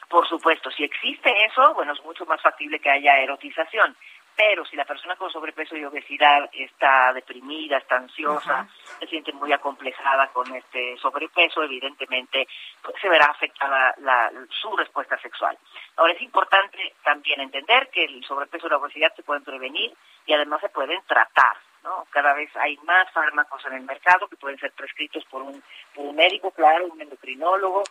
[0.09, 3.95] Por supuesto, si existe eso, bueno, es mucho más factible que haya erotización
[4.35, 8.67] pero si la persona con sobrepeso y obesidad está deprimida, está ansiosa,
[8.99, 12.47] se siente muy acomplejada con este sobrepeso, evidentemente
[12.81, 15.57] pues, se verá afectada la, su respuesta sexual.
[15.97, 19.93] Ahora es importante también entender que el sobrepeso y la obesidad se pueden prevenir
[20.25, 21.57] y además se pueden tratar.
[21.83, 22.05] ¿no?
[22.11, 25.63] Cada vez hay más fármacos en el mercado que pueden ser prescritos por un,
[25.95, 27.83] por un médico, claro, un endocrinólogo,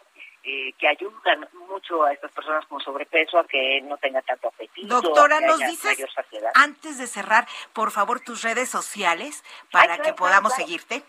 [0.43, 5.01] eh, que ayudan mucho a estas personas con sobrepeso a que no tengan tanto apetito.
[5.01, 5.99] Doctora, nos dices,
[6.55, 11.03] antes de cerrar, por favor, tus redes sociales para que podamos seguirte.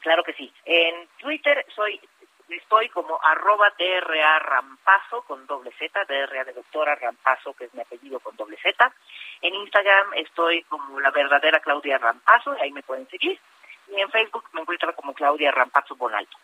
[0.00, 0.52] Claro que sí.
[0.64, 2.00] En Twitter soy
[2.48, 7.80] estoy como arroba DRA Rampazo con doble Z, DRA de doctora Rampazo, que es mi
[7.80, 8.92] apellido con doble Z.
[9.42, 13.38] En Instagram estoy como la verdadera Claudia Rampazo, ahí me pueden seguir.
[13.88, 16.36] Y en Facebook me encuentran como Claudia Rampazo Bonalto.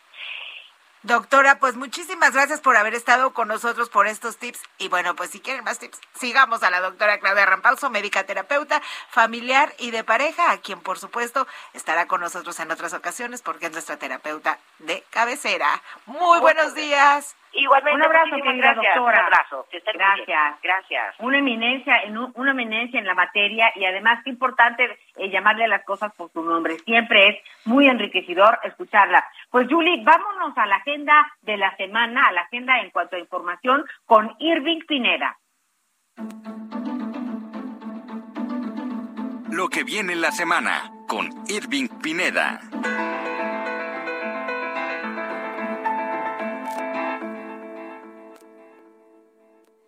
[1.04, 4.58] Doctora, pues muchísimas gracias por haber estado con nosotros por estos tips.
[4.78, 8.80] Y bueno, pues si quieren más tips, sigamos a la doctora Claudia Rampauso, médica terapeuta
[9.10, 13.66] familiar y de pareja, a quien por supuesto estará con nosotros en otras ocasiones porque
[13.66, 15.82] es nuestra terapeuta de cabecera.
[16.06, 17.36] Muy buenos días.
[17.56, 18.94] Igualmente, un abrazo, querida gracias.
[18.94, 19.18] doctora.
[19.20, 19.66] Un abrazo.
[19.94, 20.60] Gracias.
[20.62, 21.14] Gracias.
[21.20, 25.64] Una eminencia, en un- una eminencia en la materia y además qué importante eh, llamarle
[25.64, 26.78] a las cosas por su nombre.
[26.84, 27.36] Siempre es
[27.66, 29.24] muy enriquecedor escucharla.
[29.50, 33.18] Pues Julie, vámonos a la agenda de la semana, a la agenda en cuanto a
[33.20, 35.36] información con Irving Pineda.
[39.50, 42.60] Lo que viene en la semana con Irving Pineda.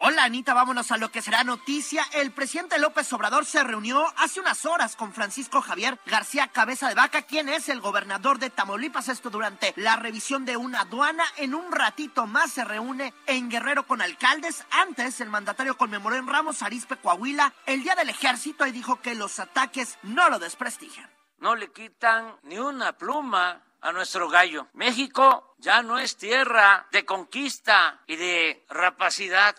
[0.08, 2.06] Hola Anita, vámonos a lo que será noticia.
[2.12, 6.94] El presidente López Obrador se reunió hace unas horas con Francisco Javier García Cabeza de
[6.94, 9.08] Vaca, quien es el gobernador de Tamaulipas.
[9.08, 11.24] Esto durante la revisión de una aduana.
[11.38, 14.64] En un ratito más se reúne en Guerrero con alcaldes.
[14.70, 19.16] Antes, el mandatario conmemoró en Ramos Arizpe, Coahuila, el Día del Ejército y dijo que
[19.16, 21.10] los ataques no lo desprestigian.
[21.38, 24.68] no le quitan ni una pluma a nuestro gallo.
[24.72, 29.56] México ya no es tierra de conquista y de rapacidad.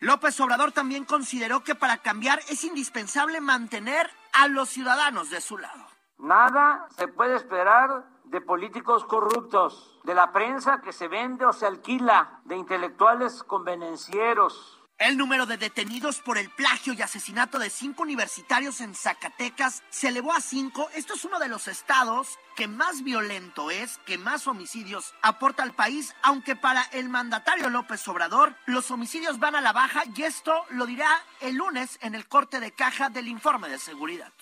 [0.00, 5.58] López Obrador también consideró que para cambiar es indispensable mantener a los ciudadanos de su
[5.58, 5.86] lado.
[6.18, 11.66] Nada se puede esperar de políticos corruptos, de la prensa que se vende o se
[11.66, 14.77] alquila, de intelectuales convenencieros.
[14.98, 20.08] El número de detenidos por el plagio y asesinato de cinco universitarios en Zacatecas se
[20.08, 20.88] elevó a cinco.
[20.92, 25.72] Esto es uno de los estados que más violento es, que más homicidios aporta al
[25.72, 30.64] país, aunque para el mandatario López Obrador los homicidios van a la baja y esto
[30.70, 31.08] lo dirá
[31.42, 34.32] el lunes en el corte de caja del informe de seguridad.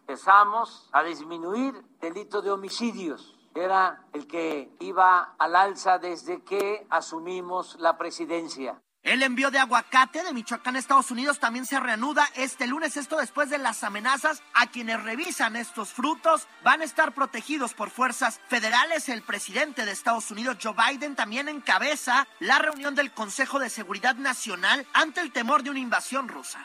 [0.00, 3.34] Empezamos a disminuir delito de homicidios.
[3.54, 8.78] Era el que iba al alza desde que asumimos la presidencia.
[9.02, 12.96] El envío de aguacate de Michoacán a Estados Unidos también se reanuda este lunes.
[12.96, 16.46] Esto después de las amenazas a quienes revisan estos frutos.
[16.62, 19.08] Van a estar protegidos por fuerzas federales.
[19.08, 24.14] El presidente de Estados Unidos, Joe Biden, también encabeza la reunión del Consejo de Seguridad
[24.14, 26.64] Nacional ante el temor de una invasión rusa.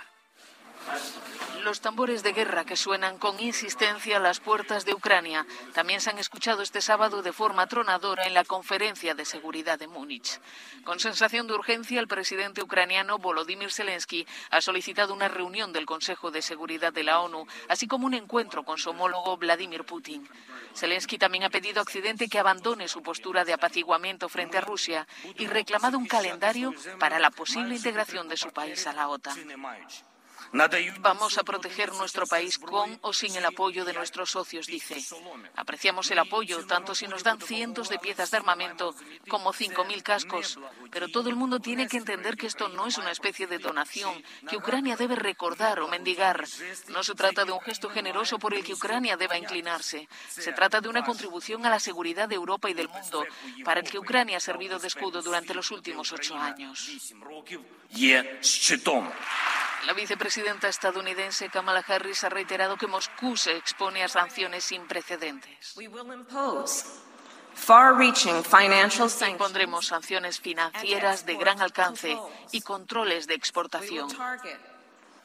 [1.63, 6.09] Los tambores de guerra que suenan con insistencia a las puertas de Ucrania también se
[6.09, 10.39] han escuchado este sábado de forma atronadora en la conferencia de seguridad de Múnich.
[10.85, 16.31] Con sensación de urgencia, el presidente ucraniano Volodymyr Zelensky ha solicitado una reunión del Consejo
[16.31, 20.25] de Seguridad de la ONU, así como un encuentro con su homólogo Vladimir Putin.
[20.73, 25.05] Zelensky también ha pedido a Occidente que abandone su postura de apaciguamiento frente a Rusia
[25.35, 29.35] y reclamado un calendario para la posible integración de su país a la OTAN.
[31.00, 34.98] Vamos a proteger nuestro país con o sin el apoyo de nuestros socios, dice.
[35.56, 38.95] Apreciamos el apoyo, tanto si nos dan cientos de piezas de armamento
[39.28, 40.60] como 5.000 cascos.
[40.91, 44.24] Pero todo el mundo tiene que entender que esto no es una especie de donación
[44.50, 46.45] que Ucrania debe recordar o mendigar.
[46.89, 50.08] No se trata de un gesto generoso por el que Ucrania deba inclinarse.
[50.30, 53.26] Se trata de una contribución a la seguridad de Europa y del mundo,
[53.64, 56.89] para el que Ucrania ha servido de escudo durante los últimos ocho años.
[59.86, 65.75] La vicepresidenta estadounidense Kamala Harris ha reiterado que Moscú se expone a sanciones sin precedentes.
[69.28, 72.17] Impondremos sanciones financieras de gran alcance
[72.51, 74.09] y controles de exportación.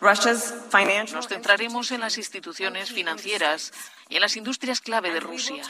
[0.01, 3.73] Nos centraremos en las instituciones financieras
[4.09, 5.63] y en las industrias clave de Rusia.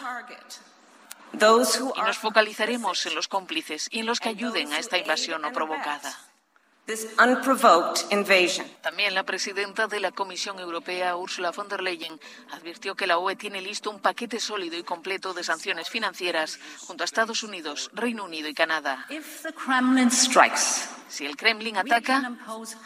[1.34, 5.52] Y nos focalizaremos en los cómplices y en los que ayuden a esta invasión no
[5.52, 6.31] provocada.
[8.82, 12.18] También la presidenta de la Comisión Europea, Ursula von der Leyen,
[12.50, 17.04] advirtió que la UE tiene listo un paquete sólido y completo de sanciones financieras junto
[17.04, 19.06] a Estados Unidos, Reino Unido y Canadá.
[21.08, 22.32] Si el Kremlin ataca,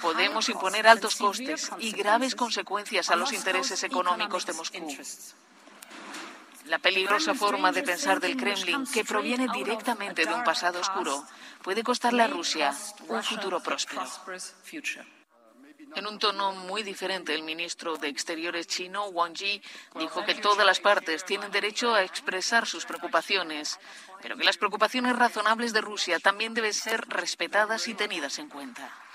[0.02, 4.88] podemos imponer altos costes y graves consecuencias a los intereses económicos de Moscú.
[6.67, 11.25] La peligrosa forma de pensar del Kremlin, que proviene directamente de un pasado oscuro,
[11.62, 12.75] puede costarle a Rusia
[13.09, 14.05] un futuro próspero.
[15.95, 19.62] En un tono muy diferente, el ministro de Exteriores chino, Wang Yi,
[19.95, 23.79] dijo que todas las partes tienen derecho a expresar sus preocupaciones,
[24.21, 29.05] pero que las preocupaciones razonables de Rusia también deben ser respetadas y tenidas en cuenta.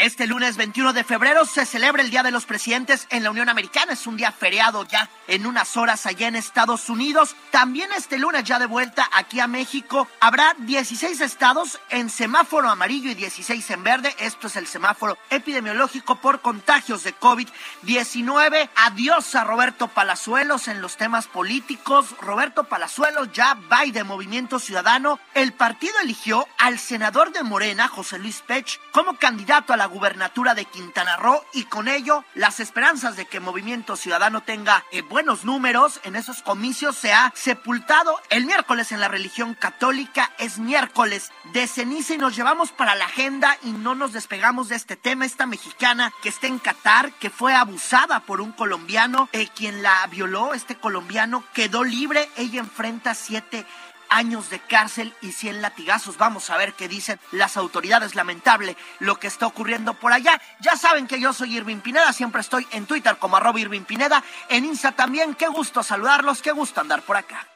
[0.00, 3.50] Este lunes 21 de febrero se celebra el Día de los Presidentes en la Unión
[3.50, 3.92] Americana.
[3.92, 7.36] Es un día feriado ya en unas horas allá en Estados Unidos.
[7.50, 13.10] También este lunes ya de vuelta aquí a México habrá 16 estados en semáforo amarillo
[13.10, 14.16] y 16 en verde.
[14.20, 18.70] Esto es el semáforo epidemiológico por contagios de COVID-19.
[18.76, 22.14] Adiós a Roberto Palazuelos en los temas políticos.
[22.22, 25.20] Roberto Palazuelos ya va de Movimiento Ciudadano.
[25.34, 30.54] El partido eligió al senador de Morena, José Luis Pech, como candidato a la gubernatura
[30.54, 35.44] de Quintana Roo y con ello las esperanzas de que Movimiento Ciudadano tenga eh, buenos
[35.44, 38.20] números en esos comicios se ha sepultado.
[38.30, 43.06] El miércoles en la religión católica es miércoles de ceniza y nos llevamos para la
[43.06, 45.24] agenda y no nos despegamos de este tema.
[45.24, 50.06] Esta mexicana que está en Qatar, que fue abusada por un colombiano, eh, quien la
[50.06, 52.28] violó, este colombiano quedó libre.
[52.36, 53.66] Ella enfrenta siete
[54.10, 56.18] años de cárcel y 100 latigazos.
[56.18, 58.14] Vamos a ver qué dicen las autoridades.
[58.14, 60.40] Lamentable lo que está ocurriendo por allá.
[60.60, 64.22] Ya saben que yo soy Irving Pineda, siempre estoy en Twitter como arroba Irving Pineda,
[64.48, 65.34] en Insta también.
[65.34, 67.46] Qué gusto saludarlos, qué gusto andar por acá.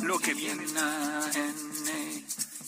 [0.00, 0.66] Lo que viene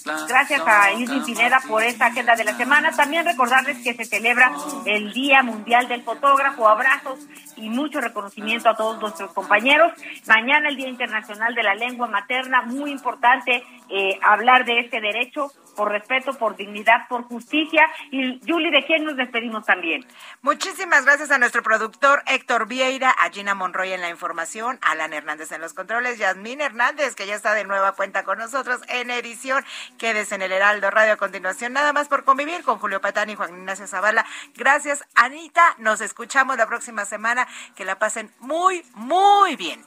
[0.04, 2.90] Gracias a Irving Pineda por esta agenda de la semana.
[2.90, 4.52] También recordarles que se celebra
[4.84, 6.68] el Día Mundial del Fotógrafo.
[6.68, 7.20] Abrazos
[7.56, 9.92] y mucho reconocimiento a todos nuestros compañeros.
[10.26, 12.62] Mañana el Día Internacional de la Lengua Materna.
[12.62, 13.64] Muy importante
[13.94, 17.82] eh, hablar de este derecho por respeto, por dignidad, por justicia.
[18.10, 20.04] Y Julie, ¿de quién nos despedimos también?
[20.42, 25.12] Muchísimas gracias a nuestro productor Héctor Vieira, a Gina Monroy en la información, a Alan
[25.12, 29.10] Hernández en los controles, Yasmín Hernández, que ya está de nueva cuenta con nosotros en
[29.10, 29.64] edición.
[29.98, 33.34] Quédese en el Heraldo Radio a continuación, nada más por convivir con Julio Patán y
[33.34, 34.24] Juan Ignacio Zavala.
[34.56, 35.62] Gracias, Anita.
[35.78, 37.46] Nos escuchamos la próxima semana.
[37.76, 39.80] Que la pasen muy, muy bien.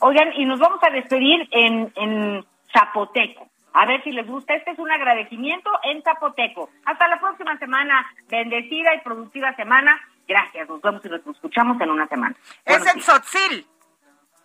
[0.00, 3.48] Oigan, y nos vamos a despedir en, en Zapoteco.
[3.72, 4.54] A ver si les gusta.
[4.54, 6.70] Este es un agradecimiento en Zapoteco.
[6.84, 8.06] Hasta la próxima semana.
[8.28, 9.98] Bendecida y productiva semana.
[10.26, 10.68] Gracias.
[10.68, 12.34] Nos vemos y nos escuchamos en una semana.
[12.64, 13.66] Es en Sotzil.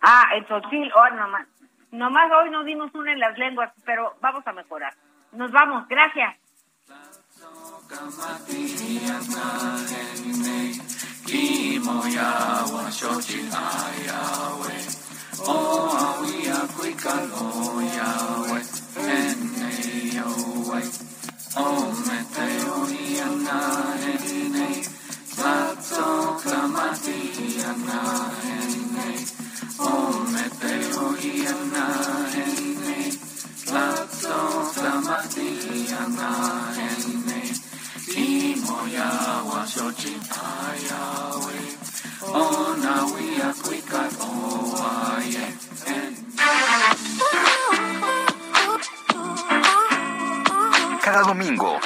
[0.02, 0.90] Ah, en Sotzil.
[0.94, 1.46] Oh, nomás.
[1.90, 4.94] Nomás hoy nos dimos una en las lenguas, pero vamos a mejorar.
[5.32, 5.86] Nos vamos.
[5.88, 6.36] Gracias.
[15.40, 18.62] Oh, we are quick on oh, Yahweh,
[19.10, 20.86] and they away.
[21.56, 24.68] Oh, meteoni anahene,
[25.36, 27.18] lato kamati
[27.70, 29.08] anahene.
[29.80, 32.98] Oh, meteoni anahene,
[33.74, 34.38] lato
[34.78, 35.48] kamati
[36.02, 37.40] anahene.
[38.06, 40.14] Timo Yahweh, shochi
[40.88, 41.76] Yahweh.
[42.26, 43.73] Oh, now we are quick.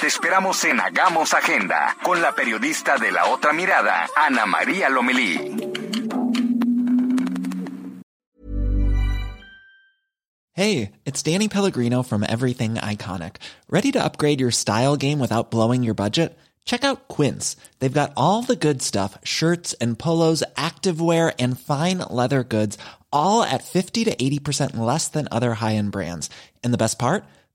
[0.08, 5.36] Esperamos en Hagamos Agenda con la periodista de La Otra Mirada, Ana María Lomelí.
[10.54, 13.36] Hey, it's Danny Pellegrino from Everything Iconic.
[13.68, 16.38] Ready to upgrade your style game without blowing your budget?
[16.64, 17.56] Check out Quince.
[17.78, 22.78] They've got all the good stuff shirts and polos, activewear, and fine leather goods,
[23.12, 26.30] all at 50 to 80% less than other high end brands.
[26.64, 27.24] And the best part?